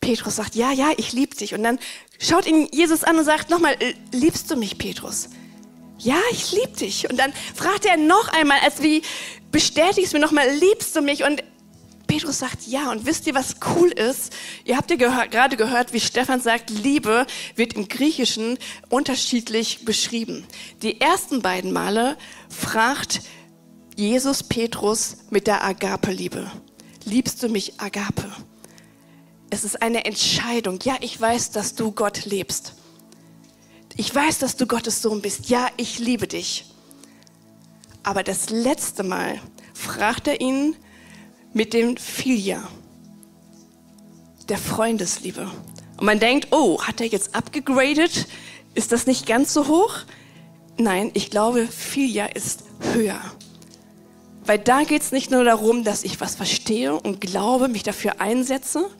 Petrus 0.00 0.36
sagt, 0.36 0.54
ja, 0.54 0.72
ja, 0.72 0.92
ich 0.98 1.14
liebe 1.14 1.34
dich. 1.34 1.54
Und 1.54 1.62
dann 1.62 1.78
schaut 2.18 2.46
ihn 2.46 2.68
Jesus 2.70 3.02
an 3.02 3.16
und 3.16 3.24
sagt 3.24 3.48
nochmal, 3.48 3.76
liebst 4.12 4.50
du 4.50 4.56
mich, 4.56 4.76
Petrus? 4.76 5.30
Ja, 5.98 6.20
ich 6.30 6.52
liebe 6.52 6.76
dich. 6.76 7.08
Und 7.08 7.16
dann 7.16 7.32
fragt 7.54 7.86
er 7.86 7.96
noch 7.96 8.28
einmal, 8.28 8.60
als 8.60 8.82
wie 8.82 9.00
bestätigst 9.50 10.12
du 10.12 10.18
mir 10.18 10.24
nochmal, 10.24 10.50
liebst 10.50 10.94
du 10.94 11.00
mich? 11.00 11.24
Und 11.24 11.42
Petrus 12.06 12.38
sagt 12.38 12.66
ja. 12.66 12.90
Und 12.90 13.06
wisst 13.06 13.26
ihr, 13.26 13.34
was 13.34 13.56
cool 13.74 13.88
ist? 13.88 14.32
Ihr 14.64 14.76
habt 14.76 14.90
ja 14.90 14.96
gehör 14.96 15.28
gerade 15.28 15.56
gehört, 15.56 15.92
wie 15.92 16.00
Stefan 16.00 16.40
sagt, 16.40 16.70
Liebe 16.70 17.26
wird 17.54 17.74
im 17.74 17.88
Griechischen 17.88 18.58
unterschiedlich 18.88 19.84
beschrieben. 19.84 20.46
Die 20.82 21.00
ersten 21.00 21.42
beiden 21.42 21.72
Male 21.72 22.16
fragt 22.48 23.20
Jesus 23.96 24.42
Petrus 24.42 25.18
mit 25.30 25.46
der 25.46 25.64
Agape-Liebe. 25.64 26.50
Liebst 27.04 27.42
du 27.42 27.48
mich, 27.48 27.80
Agape? 27.80 28.30
Es 29.48 29.64
ist 29.64 29.80
eine 29.80 30.04
Entscheidung. 30.04 30.78
Ja, 30.82 30.96
ich 31.00 31.20
weiß, 31.20 31.50
dass 31.52 31.74
du 31.74 31.92
Gott 31.92 32.24
lebst. 32.24 32.74
Ich 33.96 34.14
weiß, 34.14 34.38
dass 34.38 34.56
du 34.56 34.66
Gottes 34.66 35.00
Sohn 35.02 35.22
bist. 35.22 35.48
Ja, 35.48 35.68
ich 35.76 35.98
liebe 35.98 36.26
dich. 36.26 36.66
Aber 38.02 38.22
das 38.22 38.50
letzte 38.50 39.02
Mal 39.02 39.40
fragt 39.72 40.28
er 40.28 40.40
ihn 40.40 40.76
mit 41.56 41.72
dem 41.72 41.96
Philia, 41.96 42.68
der 44.50 44.58
Freundesliebe. 44.58 45.50
Und 45.96 46.04
man 46.04 46.20
denkt, 46.20 46.48
oh, 46.50 46.82
hat 46.82 47.00
er 47.00 47.06
jetzt 47.06 47.34
abgegradet? 47.34 48.26
Ist 48.74 48.92
das 48.92 49.06
nicht 49.06 49.24
ganz 49.24 49.54
so 49.54 49.66
hoch? 49.66 50.00
Nein, 50.76 51.10
ich 51.14 51.30
glaube, 51.30 51.66
Philia 51.66 52.26
ist 52.26 52.64
höher. 52.92 53.18
Weil 54.44 54.58
da 54.58 54.82
geht 54.82 55.00
es 55.00 55.12
nicht 55.12 55.30
nur 55.30 55.44
darum, 55.44 55.82
dass 55.82 56.04
ich 56.04 56.20
was 56.20 56.34
verstehe 56.34 56.92
und 56.92 57.22
glaube, 57.22 57.68
mich 57.68 57.82
dafür 57.82 58.20
einsetze, 58.20 58.90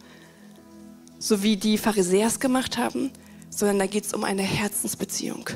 so 1.19 1.43
wie 1.43 1.59
die 1.59 1.77
Pharisäer 1.77 2.29
es 2.29 2.41
gemacht 2.41 2.79
haben, 2.79 3.11
sondern 3.51 3.81
da 3.81 3.87
geht 3.87 4.07
es 4.07 4.15
um 4.15 4.25
eine 4.25 4.43
Herzensbeziehung. 4.43 5.51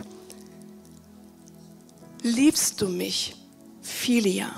Liebst 2.22 2.82
du 2.82 2.90
mich, 2.90 3.36
Philia? 3.80 4.50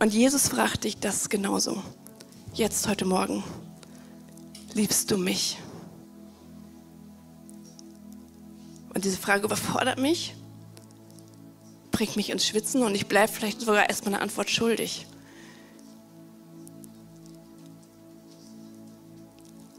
Und 0.00 0.14
Jesus 0.14 0.48
fragt 0.48 0.84
dich 0.84 0.96
das 0.96 1.28
genauso. 1.28 1.82
Jetzt, 2.54 2.88
heute 2.88 3.04
Morgen. 3.04 3.44
Liebst 4.72 5.10
du 5.10 5.18
mich? 5.18 5.58
Und 8.94 9.04
diese 9.04 9.18
Frage 9.18 9.44
überfordert 9.44 9.98
mich, 9.98 10.34
bringt 11.90 12.16
mich 12.16 12.30
ins 12.30 12.46
Schwitzen 12.46 12.82
und 12.82 12.94
ich 12.94 13.08
bleibe 13.08 13.30
vielleicht 13.30 13.60
sogar 13.60 13.90
erstmal 13.90 14.14
eine 14.14 14.22
Antwort 14.22 14.48
schuldig. 14.48 15.06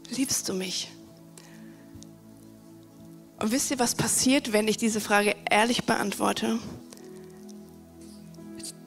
Liebst 0.08 0.48
du 0.48 0.54
mich? 0.54 0.88
Und 3.40 3.50
wisst 3.50 3.72
ihr, 3.72 3.80
was 3.80 3.96
passiert, 3.96 4.52
wenn 4.52 4.68
ich 4.68 4.76
diese 4.76 5.00
Frage 5.00 5.34
ehrlich 5.50 5.82
beantworte? 5.82 6.60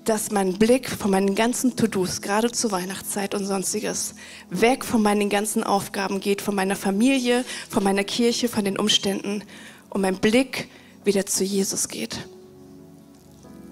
Dass 0.06 0.32
mein 0.32 0.54
Blick 0.54 0.90
von 0.90 1.12
meinen 1.12 1.36
ganzen 1.36 1.76
To-Dos, 1.76 2.22
gerade 2.22 2.52
zur 2.52 2.72
Weihnachtszeit 2.72 3.36
und 3.36 3.46
sonstiges, 3.46 4.16
weg 4.50 4.86
von 4.86 5.02
meinen 5.02 5.30
ganzen 5.30 5.64
Aufgaben 5.64 6.20
geht, 6.20 6.42
von 6.42 6.56
meiner 6.56 6.76
Familie, 6.76 7.44
von 7.70 7.84
meiner 7.84 8.04
Kirche, 8.04 8.48
von 8.48 8.64
den 8.64 8.78
Umständen 8.78 9.44
und 9.90 10.02
mein 10.02 10.18
Blick 10.18 10.70
wieder 11.04 11.26
zu 11.26 11.44
Jesus 11.44 11.88
geht. 11.88 12.28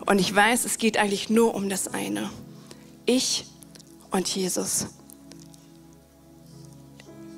Und 0.05 0.19
ich 0.19 0.33
weiß, 0.33 0.65
es 0.65 0.77
geht 0.77 0.97
eigentlich 0.97 1.29
nur 1.29 1.55
um 1.55 1.69
das 1.69 1.87
eine. 1.87 2.29
Ich 3.05 3.45
und 4.11 4.27
Jesus. 4.27 4.87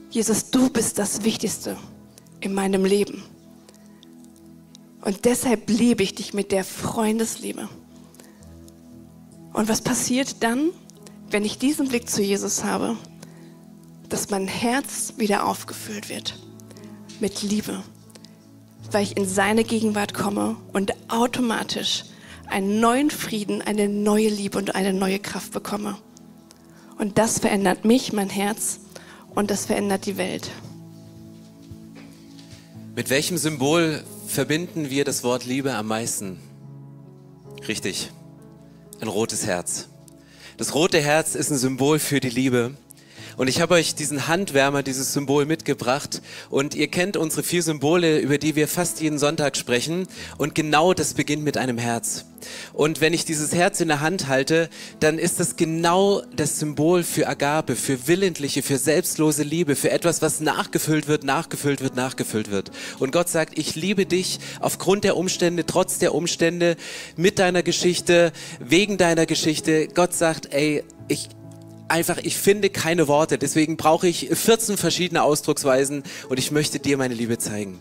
Jesus, 0.10 0.50
du 0.50 0.70
bist 0.70 0.98
das 0.98 1.24
Wichtigste 1.24 1.78
in 2.40 2.54
meinem 2.54 2.86
Leben. 2.86 3.24
Und 5.02 5.26
deshalb 5.26 5.70
liebe 5.70 6.04
ich 6.04 6.16
dich 6.16 6.34
mit 6.34 6.52
der 6.52 6.64
Freundesliebe. 6.64 7.68
Und 9.56 9.70
was 9.70 9.82
passiert 9.82 10.44
dann, 10.44 10.70
wenn 11.30 11.46
ich 11.46 11.58
diesen 11.58 11.88
Blick 11.88 12.10
zu 12.10 12.22
Jesus 12.22 12.64
habe? 12.64 12.96
Dass 14.10 14.30
mein 14.30 14.48
Herz 14.48 15.14
wieder 15.18 15.46
aufgefüllt 15.46 16.10
wird 16.10 16.38
mit 17.20 17.42
Liebe 17.42 17.84
weil 18.92 19.04
ich 19.04 19.18
in 19.18 19.28
seine 19.28 19.64
Gegenwart 19.64 20.14
komme 20.14 20.56
und 20.74 20.94
automatisch 21.10 22.06
einen 22.48 22.80
neuen 22.80 23.10
Frieden, 23.10 23.62
eine 23.62 23.90
neue 23.90 24.30
Liebe 24.30 24.58
und 24.58 24.76
eine 24.76 24.94
neue 24.94 25.20
Kraft 25.20 25.52
bekomme. 25.52 25.98
Und 26.98 27.18
das 27.18 27.40
verändert 27.40 27.86
mich, 27.86 28.14
mein 28.14 28.30
Herz 28.30 28.80
und 29.34 29.52
das 29.52 29.66
verändert 29.66 30.06
die 30.06 30.18
Welt. 30.18 30.50
Mit 32.96 33.10
welchem 33.10 33.38
Symbol 33.38 34.04
verbinden 34.28 34.90
wir 34.90 35.04
das 35.04 35.24
Wort 35.24 35.46
Liebe 35.46 35.74
am 35.74 35.88
meisten? 35.88 36.40
Richtig, 37.68 38.12
ein 39.06 39.10
rotes 39.10 39.46
Herz. 39.46 39.88
Das 40.58 40.74
rote 40.74 41.00
Herz 41.00 41.36
ist 41.36 41.52
ein 41.52 41.58
Symbol 41.58 42.00
für 42.00 42.20
die 42.20 42.30
Liebe. 42.30 42.76
Und 43.38 43.48
ich 43.48 43.62
habe 43.62 43.74
euch 43.74 43.96
diesen 43.96 44.28
Handwärmer, 44.28 44.84
dieses 44.84 45.14
Symbol 45.14 45.46
mitgebracht. 45.46 46.22
Und 46.50 46.76
ihr 46.76 46.88
kennt 46.88 47.18
unsere 47.18 47.44
vier 47.44 47.64
Symbole, 47.64 48.20
über 48.20 48.38
die 48.38 48.56
wir 48.56 48.68
fast 48.68 49.02
jeden 49.02 49.20
Sonntag 49.20 49.58
sprechen. 49.58 50.08
Und 50.38 50.56
genau 50.56 50.94
das 50.94 51.14
beginnt 51.14 51.44
mit 51.44 51.58
einem 51.58 51.78
Herz. 51.78 52.26
Und 52.74 53.02
wenn 53.02 53.14
ich 53.14 53.26
dieses 53.26 53.54
Herz 53.54 53.82
in 53.82 53.88
der 53.88 54.02
Hand 54.02 54.28
halte, 54.28 54.70
dann 55.00 55.18
ist 55.18 55.40
das 55.40 55.56
genau 55.56 56.22
das 56.36 56.60
Symbol 56.60 57.04
für 57.04 57.28
Agape, 57.28 57.76
für 57.76 58.08
willentliche, 58.08 58.62
für 58.62 58.78
selbstlose 58.78 59.44
Liebe, 59.44 59.76
für 59.76 59.92
etwas, 59.92 60.22
was 60.22 60.40
nachgefüllt 60.40 61.08
wird, 61.08 61.24
nachgefüllt 61.24 61.82
wird, 61.82 61.96
nachgefüllt 61.96 62.52
wird. 62.52 62.72
Und 63.00 63.12
Gott 63.12 63.30
sagt, 63.30 63.58
ich 63.58 63.76
liebe 63.76 64.06
dich 64.06 64.40
aufgrund 64.60 65.04
der 65.04 65.18
Umstände, 65.18 65.66
trotz 65.66 65.98
der 65.98 66.14
Umstände, 66.14 66.78
mit 67.16 67.40
deiner 67.40 67.64
Geschichte, 67.64 68.32
wegen 68.60 68.98
deiner 68.98 69.26
Geschichte. 69.26 69.88
Gott 69.88 70.14
sagt, 70.14 70.54
ey, 70.54 70.84
ich, 71.08 71.30
einfach, 71.88 72.18
ich 72.24 72.38
finde 72.38 72.70
keine 72.70 73.08
Worte. 73.08 73.38
Deswegen 73.38 73.78
brauche 73.78 74.08
ich 74.08 74.30
14 74.32 74.78
verschiedene 74.78 75.24
Ausdrucksweisen 75.24 76.04
und 76.30 76.40
ich 76.40 76.52
möchte 76.52 76.80
dir 76.80 76.98
meine 76.98 77.14
Liebe 77.14 77.38
zeigen. 77.38 77.80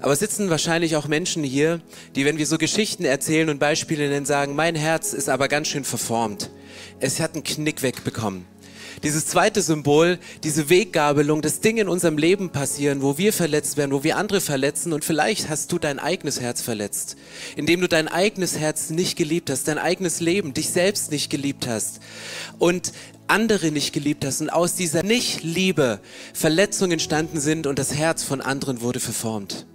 Aber 0.00 0.14
sitzen 0.14 0.50
wahrscheinlich 0.50 0.96
auch 0.96 1.08
Menschen 1.08 1.42
hier, 1.42 1.80
die, 2.14 2.24
wenn 2.24 2.38
wir 2.38 2.46
so 2.46 2.58
Geschichten 2.58 3.04
erzählen 3.04 3.48
und 3.48 3.58
Beispiele 3.58 4.08
nennen, 4.08 4.26
sagen, 4.26 4.54
mein 4.54 4.74
Herz 4.74 5.12
ist 5.14 5.28
aber 5.28 5.48
ganz 5.48 5.68
schön 5.68 5.84
verformt. 5.84 6.50
Es 7.00 7.20
hat 7.20 7.34
einen 7.34 7.44
Knick 7.44 7.82
wegbekommen. 7.82 8.44
Dieses 9.02 9.26
zweite 9.26 9.62
Symbol, 9.62 10.18
diese 10.42 10.68
Weggabelung, 10.68 11.42
das 11.42 11.60
Ding 11.60 11.76
in 11.76 11.88
unserem 11.88 12.16
Leben 12.16 12.50
passieren, 12.50 13.02
wo 13.02 13.18
wir 13.18 13.32
verletzt 13.32 13.76
werden, 13.76 13.92
wo 13.92 14.02
wir 14.02 14.16
andere 14.16 14.40
verletzen 14.40 14.92
und 14.92 15.04
vielleicht 15.04 15.48
hast 15.48 15.70
du 15.72 15.78
dein 15.78 15.98
eigenes 15.98 16.40
Herz 16.40 16.62
verletzt, 16.62 17.16
indem 17.56 17.80
du 17.80 17.88
dein 17.88 18.08
eigenes 18.08 18.58
Herz 18.58 18.90
nicht 18.90 19.16
geliebt 19.16 19.50
hast, 19.50 19.68
dein 19.68 19.78
eigenes 19.78 20.20
Leben, 20.20 20.54
dich 20.54 20.70
selbst 20.70 21.10
nicht 21.10 21.28
geliebt 21.28 21.66
hast 21.66 22.00
und 22.58 22.92
andere 23.28 23.70
nicht 23.70 23.92
geliebt 23.92 24.24
hast 24.24 24.40
und 24.40 24.50
aus 24.50 24.74
dieser 24.74 25.02
Nicht-Liebe 25.02 26.00
Verletzungen 26.32 26.92
entstanden 26.92 27.40
sind 27.40 27.66
und 27.66 27.78
das 27.78 27.94
Herz 27.94 28.22
von 28.22 28.40
anderen 28.40 28.80
wurde 28.80 29.00
verformt. 29.00 29.66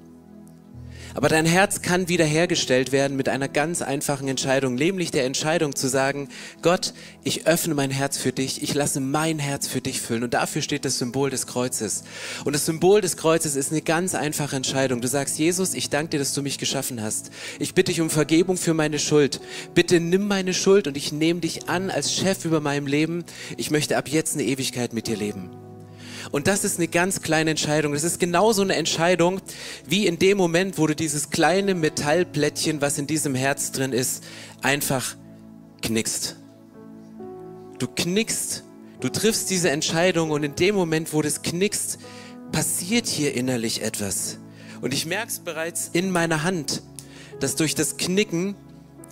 Aber 1.13 1.29
dein 1.29 1.45
Herz 1.45 1.81
kann 1.81 2.07
wiederhergestellt 2.07 2.91
werden 2.91 3.17
mit 3.17 3.29
einer 3.29 3.47
ganz 3.47 3.81
einfachen 3.81 4.27
Entscheidung, 4.27 4.75
nämlich 4.75 5.11
der 5.11 5.25
Entscheidung 5.25 5.75
zu 5.75 5.87
sagen, 5.87 6.29
Gott, 6.61 6.93
ich 7.23 7.47
öffne 7.47 7.73
mein 7.73 7.91
Herz 7.91 8.17
für 8.17 8.31
dich, 8.31 8.63
ich 8.63 8.73
lasse 8.73 8.99
mein 8.99 9.39
Herz 9.39 9.67
für 9.67 9.81
dich 9.81 10.01
füllen. 10.01 10.23
Und 10.23 10.33
dafür 10.33 10.61
steht 10.61 10.85
das 10.85 10.97
Symbol 10.97 11.29
des 11.29 11.47
Kreuzes. 11.47 12.03
Und 12.45 12.53
das 12.53 12.65
Symbol 12.65 13.01
des 13.01 13.17
Kreuzes 13.17 13.55
ist 13.55 13.71
eine 13.71 13.81
ganz 13.81 14.15
einfache 14.15 14.55
Entscheidung. 14.55 15.01
Du 15.01 15.07
sagst, 15.07 15.37
Jesus, 15.37 15.73
ich 15.73 15.89
danke 15.89 16.11
dir, 16.11 16.19
dass 16.19 16.33
du 16.33 16.41
mich 16.41 16.57
geschaffen 16.57 17.01
hast. 17.01 17.31
Ich 17.59 17.73
bitte 17.73 17.91
dich 17.91 18.01
um 18.01 18.09
Vergebung 18.09 18.57
für 18.57 18.73
meine 18.73 18.99
Schuld. 18.99 19.41
Bitte 19.75 19.99
nimm 19.99 20.27
meine 20.27 20.53
Schuld 20.53 20.87
und 20.87 20.97
ich 20.97 21.11
nehme 21.11 21.41
dich 21.41 21.69
an 21.69 21.89
als 21.89 22.13
Chef 22.13 22.45
über 22.45 22.61
meinem 22.61 22.87
Leben. 22.87 23.25
Ich 23.57 23.71
möchte 23.71 23.97
ab 23.97 24.07
jetzt 24.07 24.35
eine 24.35 24.43
Ewigkeit 24.43 24.93
mit 24.93 25.07
dir 25.07 25.17
leben. 25.17 25.60
Und 26.29 26.47
das 26.47 26.63
ist 26.63 26.77
eine 26.77 26.87
ganz 26.87 27.21
kleine 27.21 27.51
Entscheidung. 27.51 27.93
Das 27.93 28.03
ist 28.03 28.19
genauso 28.19 28.61
eine 28.61 28.75
Entscheidung, 28.75 29.41
wie 29.87 30.05
in 30.05 30.19
dem 30.19 30.37
Moment, 30.37 30.77
wo 30.77 30.85
du 30.87 30.95
dieses 30.95 31.31
kleine 31.31 31.73
Metallplättchen, 31.73 32.81
was 32.81 32.97
in 32.97 33.07
diesem 33.07 33.33
Herz 33.33 33.71
drin 33.71 33.93
ist, 33.93 34.23
einfach 34.61 35.15
knickst. 35.81 36.35
Du 37.79 37.87
knickst, 37.87 38.63
du 38.99 39.09
triffst 39.09 39.49
diese 39.49 39.71
Entscheidung 39.71 40.31
und 40.31 40.43
in 40.43 40.55
dem 40.55 40.75
Moment, 40.75 41.13
wo 41.13 41.21
du 41.21 41.27
es 41.27 41.41
knickst, 41.41 41.97
passiert 42.51 43.07
hier 43.07 43.33
innerlich 43.33 43.81
etwas. 43.81 44.37
Und 44.81 44.93
ich 44.93 45.05
merke 45.05 45.29
es 45.29 45.39
bereits 45.39 45.89
in 45.93 46.11
meiner 46.11 46.43
Hand, 46.43 46.83
dass 47.39 47.55
durch 47.55 47.75
das 47.75 47.97
Knicken 47.97 48.55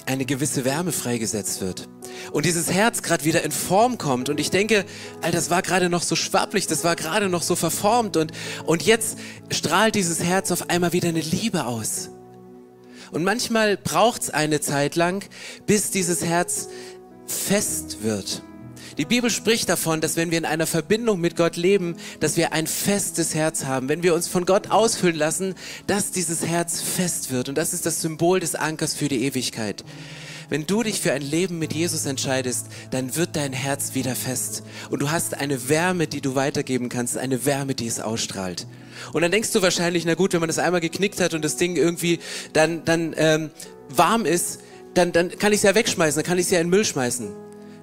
eine 0.10 0.26
gewisse 0.26 0.66
Wärme 0.66 0.92
freigesetzt 0.92 1.62
wird 1.62 1.88
und 2.32 2.46
dieses 2.46 2.72
Herz 2.72 3.04
gerade 3.04 3.26
wieder 3.26 3.44
in 3.44 3.52
Form 3.52 4.00
kommt 4.00 4.28
und 4.30 4.40
ich 4.40 4.50
denke, 4.50 4.84
Alter, 5.22 5.38
das 5.38 5.52
war 5.52 5.62
gerade 5.62 5.88
noch 5.88 6.02
so 6.02 6.16
schwapplich, 6.16 6.66
das 6.66 6.84
war 6.84 6.96
gerade 6.96 7.30
noch 7.30 7.44
so 7.44 7.56
verformt 7.56 8.18
und, 8.18 8.32
und 8.66 8.82
jetzt 8.82 9.20
strahlt 9.52 9.94
dieses 9.94 10.24
Herz 10.24 10.52
auf 10.52 10.70
einmal 10.72 10.94
wieder 10.94 11.10
eine 11.10 11.22
Liebe 11.22 11.66
aus. 11.66 12.10
Und 13.12 13.24
manchmal 13.24 13.78
braucht 13.78 14.24
es 14.24 14.30
eine 14.32 14.60
Zeit 14.62 14.96
lang, 14.96 15.24
bis 15.68 15.92
dieses 15.92 16.24
Herz 16.24 16.70
fest 17.28 18.02
wird. 18.02 18.42
Die 19.00 19.06
Bibel 19.06 19.30
spricht 19.30 19.70
davon, 19.70 20.02
dass 20.02 20.18
wenn 20.18 20.30
wir 20.30 20.38
in 20.38 20.44
einer 20.44 20.68
Verbindung 20.68 21.22
mit 21.22 21.38
Gott 21.38 21.56
leben, 21.56 21.96
dass 22.20 22.36
wir 22.36 22.52
ein 22.52 22.68
festes 22.68 23.34
Herz 23.34 23.64
haben. 23.64 23.88
Wenn 23.88 24.04
wir 24.04 24.14
uns 24.14 24.28
von 24.28 24.46
Gott 24.46 24.72
ausfüllen 24.72 25.16
lassen, 25.16 25.56
dass 25.88 26.12
dieses 26.12 26.46
Herz 26.46 26.82
fest 26.82 27.32
wird. 27.32 27.48
Und 27.48 27.58
das 27.58 27.72
ist 27.72 27.86
das 27.86 28.02
Symbol 28.02 28.42
des 28.42 28.56
Ankers 28.56 28.94
für 28.94 29.08
die 29.08 29.24
Ewigkeit. 29.24 29.86
Wenn 30.50 30.68
du 30.68 30.84
dich 30.84 31.00
für 31.00 31.14
ein 31.14 31.22
Leben 31.22 31.60
mit 31.60 31.72
Jesus 31.72 32.06
entscheidest, 32.06 32.68
dann 32.92 33.16
wird 33.16 33.38
dein 33.38 33.54
Herz 33.54 33.96
wieder 33.96 34.16
fest. 34.16 34.64
Und 34.90 35.02
du 35.02 35.10
hast 35.10 35.34
eine 35.34 35.70
Wärme, 35.70 36.08
die 36.08 36.20
du 36.20 36.36
weitergeben 36.36 36.90
kannst, 36.90 37.18
eine 37.18 37.46
Wärme, 37.46 37.76
die 37.76 37.88
es 37.88 38.02
ausstrahlt. 38.02 38.68
Und 39.14 39.22
dann 39.22 39.32
denkst 39.32 39.54
du 39.54 39.62
wahrscheinlich, 39.62 40.04
na 40.04 40.16
gut, 40.16 40.34
wenn 40.34 40.42
man 40.42 40.50
das 40.50 40.60
einmal 40.60 40.82
geknickt 40.82 41.22
hat 41.22 41.34
und 41.34 41.46
das 41.46 41.56
Ding 41.56 41.78
irgendwie 41.78 42.20
dann, 42.52 42.84
dann 42.84 43.16
ähm, 43.16 43.50
warm 43.88 44.26
ist, 44.26 44.60
dann, 44.94 45.14
dann 45.14 45.30
kann 45.30 45.54
ich 45.54 45.60
es 45.60 45.64
ja 45.64 45.74
wegschmeißen, 45.74 46.22
dann 46.22 46.28
kann 46.28 46.38
ich 46.38 46.48
es 46.48 46.52
ja 46.52 46.60
in 46.60 46.68
den 46.68 46.72
Müll 46.72 46.84
schmeißen. 46.84 47.30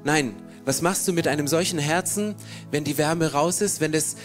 Nein, 0.05 0.35
was 0.67 0.83
machst 0.83 1.07
du 1.07 1.13
mit 1.13 1.29
einem 1.29 1.47
solchen 1.47 1.79
Herzen, 1.79 2.35
wenn 2.73 2.83
die 2.83 2.99
Wärme 2.99 3.33
raus 3.33 3.61
ist, 3.61 3.81
wenn, 3.81 3.93
das, 3.93 4.17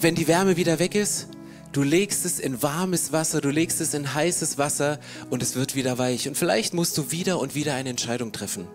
wenn 0.00 0.14
die 0.14 0.28
Wärme 0.28 0.56
wieder 0.56 0.78
weg 0.78 0.94
ist? 0.94 1.26
Du 1.72 1.82
legst 1.82 2.24
es 2.24 2.38
in 2.38 2.62
warmes 2.62 3.12
Wasser, 3.12 3.40
du 3.40 3.50
legst 3.50 3.80
es 3.80 3.92
in 3.92 4.14
heißes 4.14 4.56
Wasser 4.58 5.00
und 5.28 5.42
es 5.42 5.56
wird 5.56 5.74
wieder 5.74 5.98
weich. 5.98 6.28
Und 6.28 6.36
vielleicht 6.36 6.72
musst 6.72 6.96
du 6.96 7.10
wieder 7.10 7.40
und 7.40 7.56
wieder 7.56 7.74
eine 7.74 7.90
Entscheidung 7.90 8.30
treffen. 8.30 8.68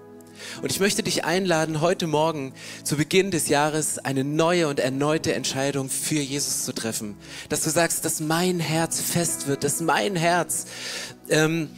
Und 0.62 0.70
ich 0.70 0.82
möchte 0.82 1.02
dich 1.02 1.24
einladen, 1.24 1.80
heute 1.80 2.08
Morgen 2.08 2.54
zu 2.84 2.98
Beginn 2.98 3.32
des 3.32 3.48
Jahres 3.48 4.00
eine 4.00 4.26
neue 4.26 4.68
und 4.68 4.82
erneute 4.82 5.34
Entscheidung 5.34 5.90
für 5.90 6.20
Jesus 6.20 6.66
zu 6.66 6.74
treffen. 6.74 7.16
Dass 7.48 7.62
du 7.62 7.70
sagst, 7.70 8.04
dass 8.04 8.20
mein 8.20 8.60
Herz 8.60 9.00
fest 9.00 9.48
wird, 9.48 9.64
dass 9.64 9.80
mein 9.80 10.18
Herz 10.18 10.66
ähm, 11.30 11.70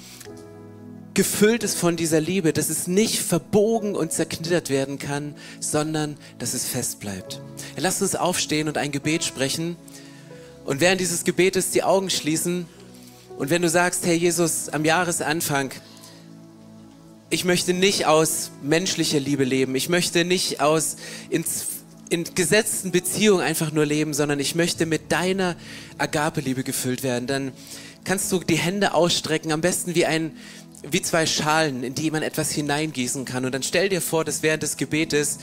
gefüllt 1.15 1.63
ist 1.63 1.78
von 1.78 1.95
dieser 1.95 2.21
Liebe, 2.21 2.54
dass 2.54 2.69
es 2.69 2.86
nicht 2.86 3.19
verbogen 3.19 3.95
und 3.95 4.12
zerknittert 4.12 4.69
werden 4.69 4.99
kann, 4.99 5.34
sondern 5.60 6.17
dass 6.38 6.54
es 6.54 6.65
fest 6.65 6.99
bleibt. 6.99 7.41
Lass 7.78 8.01
uns 8.01 8.15
aufstehen 8.15 8.67
und 8.67 8.78
ein 8.78 8.91
Gebet 8.91 9.23
sprechen. 9.23 9.75
Und 10.65 10.80
während 10.82 11.01
dieses 11.01 11.23
Gebetes 11.23 11.71
die 11.71 11.84
Augen 11.84 12.10
schließen 12.10 12.67
und 13.38 13.49
wenn 13.49 13.62
du 13.62 13.69
sagst, 13.69 14.06
Herr 14.06 14.13
Jesus, 14.13 14.69
am 14.69 14.86
Jahresanfang 14.86 15.71
ich 17.30 17.43
möchte 17.43 17.73
nicht 17.73 18.06
aus 18.06 18.51
menschlicher 18.62 19.19
Liebe 19.19 19.43
leben. 19.43 19.75
Ich 19.75 19.89
möchte 19.89 20.23
nicht 20.25 20.62
aus 20.62 20.97
ins, 21.30 21.65
in 22.10 22.23
gesetzten 22.36 22.91
Beziehungen 22.91 23.41
einfach 23.41 23.71
nur 23.71 23.86
leben, 23.86 24.13
sondern 24.13 24.39
ich 24.39 24.56
möchte 24.56 24.86
mit 24.86 25.12
deiner 25.12 25.56
Agape-Liebe 25.97 26.63
gefüllt 26.63 27.04
werden. 27.04 27.28
Dann 27.28 27.51
kannst 28.05 28.31
du 28.31 28.39
die 28.39 28.55
Hände 28.55 28.93
ausstrecken, 28.93 29.51
am 29.51 29.61
besten 29.61 29.95
wie 29.95 30.05
ein, 30.05 30.31
wie 30.89 31.01
zwei 31.01 31.25
Schalen, 31.25 31.83
in 31.83 31.95
die 31.95 32.11
man 32.11 32.23
etwas 32.23 32.51
hineingießen 32.51 33.25
kann. 33.25 33.43
Und 33.43 33.53
dann 33.53 33.63
stell 33.63 33.89
dir 33.89 34.01
vor, 34.01 34.23
dass 34.23 34.43
während 34.43 34.63
des 34.63 34.77
Gebetes 34.77 35.39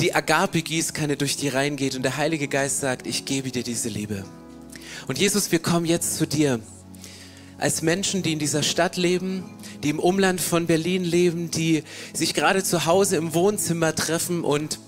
die 0.00 0.14
Agape-Gießkanne 0.14 1.16
durch 1.16 1.36
die 1.36 1.48
Reihen 1.48 1.76
geht 1.76 1.94
und 1.94 2.02
der 2.02 2.16
Heilige 2.16 2.48
Geist 2.48 2.80
sagt, 2.80 3.06
ich 3.06 3.26
gebe 3.26 3.50
dir 3.50 3.62
diese 3.62 3.88
Liebe. 3.88 4.24
Und 5.06 5.18
Jesus, 5.18 5.52
wir 5.52 5.58
kommen 5.58 5.84
jetzt 5.84 6.16
zu 6.16 6.26
dir 6.26 6.60
als 7.58 7.82
Menschen, 7.82 8.22
die 8.22 8.32
in 8.32 8.38
dieser 8.38 8.62
Stadt 8.62 8.96
leben, 8.96 9.44
die 9.82 9.90
im 9.90 9.98
Umland 9.98 10.40
von 10.40 10.66
Berlin 10.66 11.04
leben, 11.04 11.50
die 11.50 11.82
sich 12.14 12.32
gerade 12.32 12.62
zu 12.62 12.86
Hause 12.86 13.16
im 13.16 13.34
Wohnzimmer 13.34 13.94
treffen 13.94 14.44
und, 14.44 14.78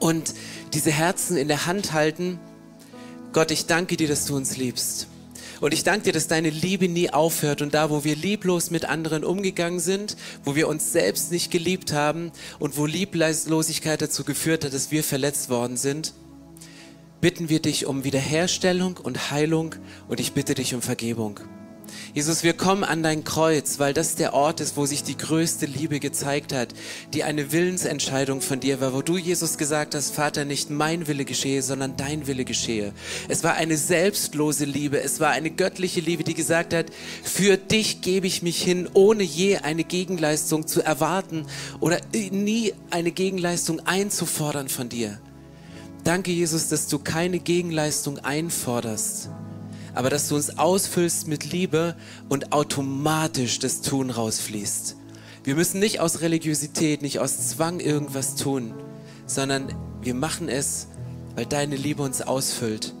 und 0.00 0.34
diese 0.72 0.90
Herzen 0.90 1.36
in 1.36 1.46
der 1.46 1.66
Hand 1.66 1.92
halten. 1.92 2.40
Gott, 3.32 3.50
ich 3.50 3.66
danke 3.66 3.96
dir, 3.96 4.08
dass 4.08 4.24
du 4.24 4.34
uns 4.34 4.56
liebst. 4.56 5.07
Und 5.60 5.74
ich 5.74 5.82
danke 5.82 6.04
dir, 6.04 6.12
dass 6.12 6.28
deine 6.28 6.50
Liebe 6.50 6.88
nie 6.88 7.10
aufhört. 7.10 7.62
Und 7.62 7.74
da, 7.74 7.90
wo 7.90 8.04
wir 8.04 8.16
lieblos 8.16 8.70
mit 8.70 8.84
anderen 8.84 9.24
umgegangen 9.24 9.80
sind, 9.80 10.16
wo 10.44 10.54
wir 10.54 10.68
uns 10.68 10.92
selbst 10.92 11.32
nicht 11.32 11.50
geliebt 11.50 11.92
haben 11.92 12.30
und 12.58 12.76
wo 12.76 12.86
Lieblosigkeit 12.86 14.00
dazu 14.00 14.24
geführt 14.24 14.64
hat, 14.64 14.72
dass 14.72 14.90
wir 14.90 15.02
verletzt 15.02 15.50
worden 15.50 15.76
sind, 15.76 16.14
bitten 17.20 17.48
wir 17.48 17.60
dich 17.60 17.86
um 17.86 18.04
Wiederherstellung 18.04 18.96
und 18.96 19.30
Heilung 19.30 19.74
und 20.06 20.20
ich 20.20 20.32
bitte 20.32 20.54
dich 20.54 20.74
um 20.74 20.82
Vergebung. 20.82 21.40
Jesus, 22.14 22.42
wir 22.42 22.54
kommen 22.54 22.84
an 22.84 23.02
dein 23.02 23.22
Kreuz, 23.22 23.78
weil 23.78 23.92
das 23.92 24.14
der 24.14 24.34
Ort 24.34 24.60
ist, 24.60 24.76
wo 24.76 24.86
sich 24.86 25.02
die 25.02 25.16
größte 25.16 25.66
Liebe 25.66 26.00
gezeigt 26.00 26.52
hat, 26.52 26.74
die 27.12 27.22
eine 27.22 27.52
Willensentscheidung 27.52 28.40
von 28.40 28.60
dir 28.60 28.80
war, 28.80 28.94
wo 28.94 29.02
du, 29.02 29.18
Jesus, 29.18 29.58
gesagt 29.58 29.94
hast, 29.94 30.14
Vater, 30.14 30.44
nicht 30.44 30.70
mein 30.70 31.06
Wille 31.06 31.24
geschehe, 31.24 31.62
sondern 31.62 31.96
dein 31.96 32.26
Wille 32.26 32.44
geschehe. 32.44 32.92
Es 33.28 33.44
war 33.44 33.54
eine 33.54 33.76
selbstlose 33.76 34.64
Liebe, 34.64 35.00
es 35.00 35.20
war 35.20 35.30
eine 35.30 35.50
göttliche 35.50 36.00
Liebe, 36.00 36.24
die 36.24 36.34
gesagt 36.34 36.74
hat, 36.74 36.86
für 37.22 37.56
dich 37.56 38.00
gebe 38.00 38.26
ich 38.26 38.42
mich 38.42 38.62
hin, 38.62 38.88
ohne 38.94 39.22
je 39.22 39.58
eine 39.58 39.84
Gegenleistung 39.84 40.66
zu 40.66 40.82
erwarten 40.82 41.46
oder 41.80 42.00
nie 42.30 42.72
eine 42.90 43.12
Gegenleistung 43.12 43.80
einzufordern 43.86 44.68
von 44.68 44.88
dir. 44.88 45.20
Danke, 46.04 46.30
Jesus, 46.30 46.68
dass 46.68 46.88
du 46.88 46.98
keine 46.98 47.38
Gegenleistung 47.38 48.18
einforderst 48.18 49.28
aber 49.98 50.10
dass 50.10 50.28
du 50.28 50.36
uns 50.36 50.58
ausfüllst 50.58 51.26
mit 51.26 51.50
Liebe 51.50 51.96
und 52.28 52.52
automatisch 52.52 53.58
das 53.58 53.80
Tun 53.80 54.10
rausfließt. 54.10 54.94
Wir 55.42 55.56
müssen 55.56 55.80
nicht 55.80 55.98
aus 55.98 56.20
Religiosität, 56.20 57.02
nicht 57.02 57.18
aus 57.18 57.48
Zwang 57.48 57.80
irgendwas 57.80 58.36
tun, 58.36 58.74
sondern 59.26 59.74
wir 60.00 60.14
machen 60.14 60.48
es, 60.48 60.86
weil 61.34 61.46
deine 61.46 61.74
Liebe 61.74 62.04
uns 62.04 62.22
ausfüllt. 62.22 62.94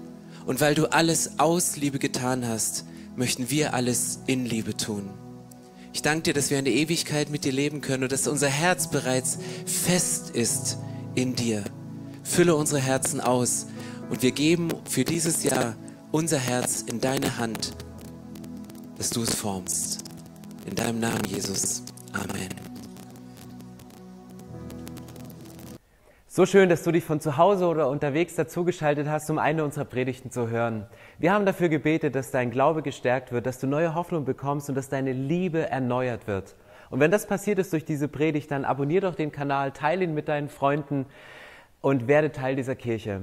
Und 0.44 0.60
weil 0.60 0.74
du 0.74 0.86
alles 0.90 1.38
aus 1.38 1.76
Liebe 1.76 2.00
getan 2.00 2.44
hast, 2.48 2.84
möchten 3.14 3.48
wir 3.48 3.74
alles 3.74 4.18
in 4.26 4.44
Liebe 4.44 4.76
tun. 4.76 5.08
Ich 5.92 6.02
danke 6.02 6.22
dir, 6.22 6.34
dass 6.34 6.50
wir 6.50 6.58
eine 6.58 6.70
Ewigkeit 6.72 7.30
mit 7.30 7.44
dir 7.44 7.52
leben 7.52 7.80
können 7.80 8.02
und 8.02 8.10
dass 8.10 8.26
unser 8.26 8.48
Herz 8.48 8.90
bereits 8.90 9.38
fest 9.66 10.30
ist 10.30 10.78
in 11.14 11.36
dir. 11.36 11.62
Fülle 12.24 12.56
unsere 12.56 12.80
Herzen 12.80 13.20
aus 13.20 13.66
und 14.10 14.22
wir 14.22 14.32
geben 14.32 14.70
für 14.84 15.04
dieses 15.04 15.44
Jahr 15.44 15.76
unser 16.10 16.38
Herz 16.38 16.82
in 16.82 17.00
deine 17.00 17.38
Hand, 17.38 17.74
dass 18.96 19.10
du 19.10 19.22
es 19.22 19.34
formst. 19.34 20.04
In 20.66 20.74
deinem 20.74 21.00
Namen, 21.00 21.22
Jesus. 21.26 21.82
Amen. 22.12 22.48
So 26.26 26.46
schön, 26.46 26.68
dass 26.68 26.84
du 26.84 26.92
dich 26.92 27.04
von 27.04 27.20
zu 27.20 27.36
Hause 27.36 27.66
oder 27.66 27.88
unterwegs 27.88 28.36
dazugeschaltet 28.36 29.08
hast, 29.08 29.28
um 29.28 29.38
eine 29.38 29.64
unserer 29.64 29.84
Predigten 29.84 30.30
zu 30.30 30.48
hören. 30.48 30.86
Wir 31.18 31.32
haben 31.32 31.44
dafür 31.44 31.68
gebetet, 31.68 32.14
dass 32.14 32.30
dein 32.30 32.50
Glaube 32.50 32.82
gestärkt 32.82 33.32
wird, 33.32 33.44
dass 33.44 33.58
du 33.58 33.66
neue 33.66 33.94
Hoffnung 33.94 34.24
bekommst 34.24 34.68
und 34.68 34.76
dass 34.76 34.88
deine 34.88 35.12
Liebe 35.12 35.68
erneuert 35.68 36.26
wird. 36.26 36.54
Und 36.90 37.00
wenn 37.00 37.10
das 37.10 37.26
passiert 37.26 37.58
ist 37.58 37.72
durch 37.72 37.84
diese 37.84 38.08
Predigt, 38.08 38.50
dann 38.50 38.64
abonnier 38.64 39.00
doch 39.00 39.14
den 39.14 39.32
Kanal, 39.32 39.72
teile 39.72 40.04
ihn 40.04 40.14
mit 40.14 40.28
deinen 40.28 40.48
Freunden 40.48 41.06
und 41.80 42.08
werde 42.08 42.32
Teil 42.32 42.56
dieser 42.56 42.76
Kirche. 42.76 43.22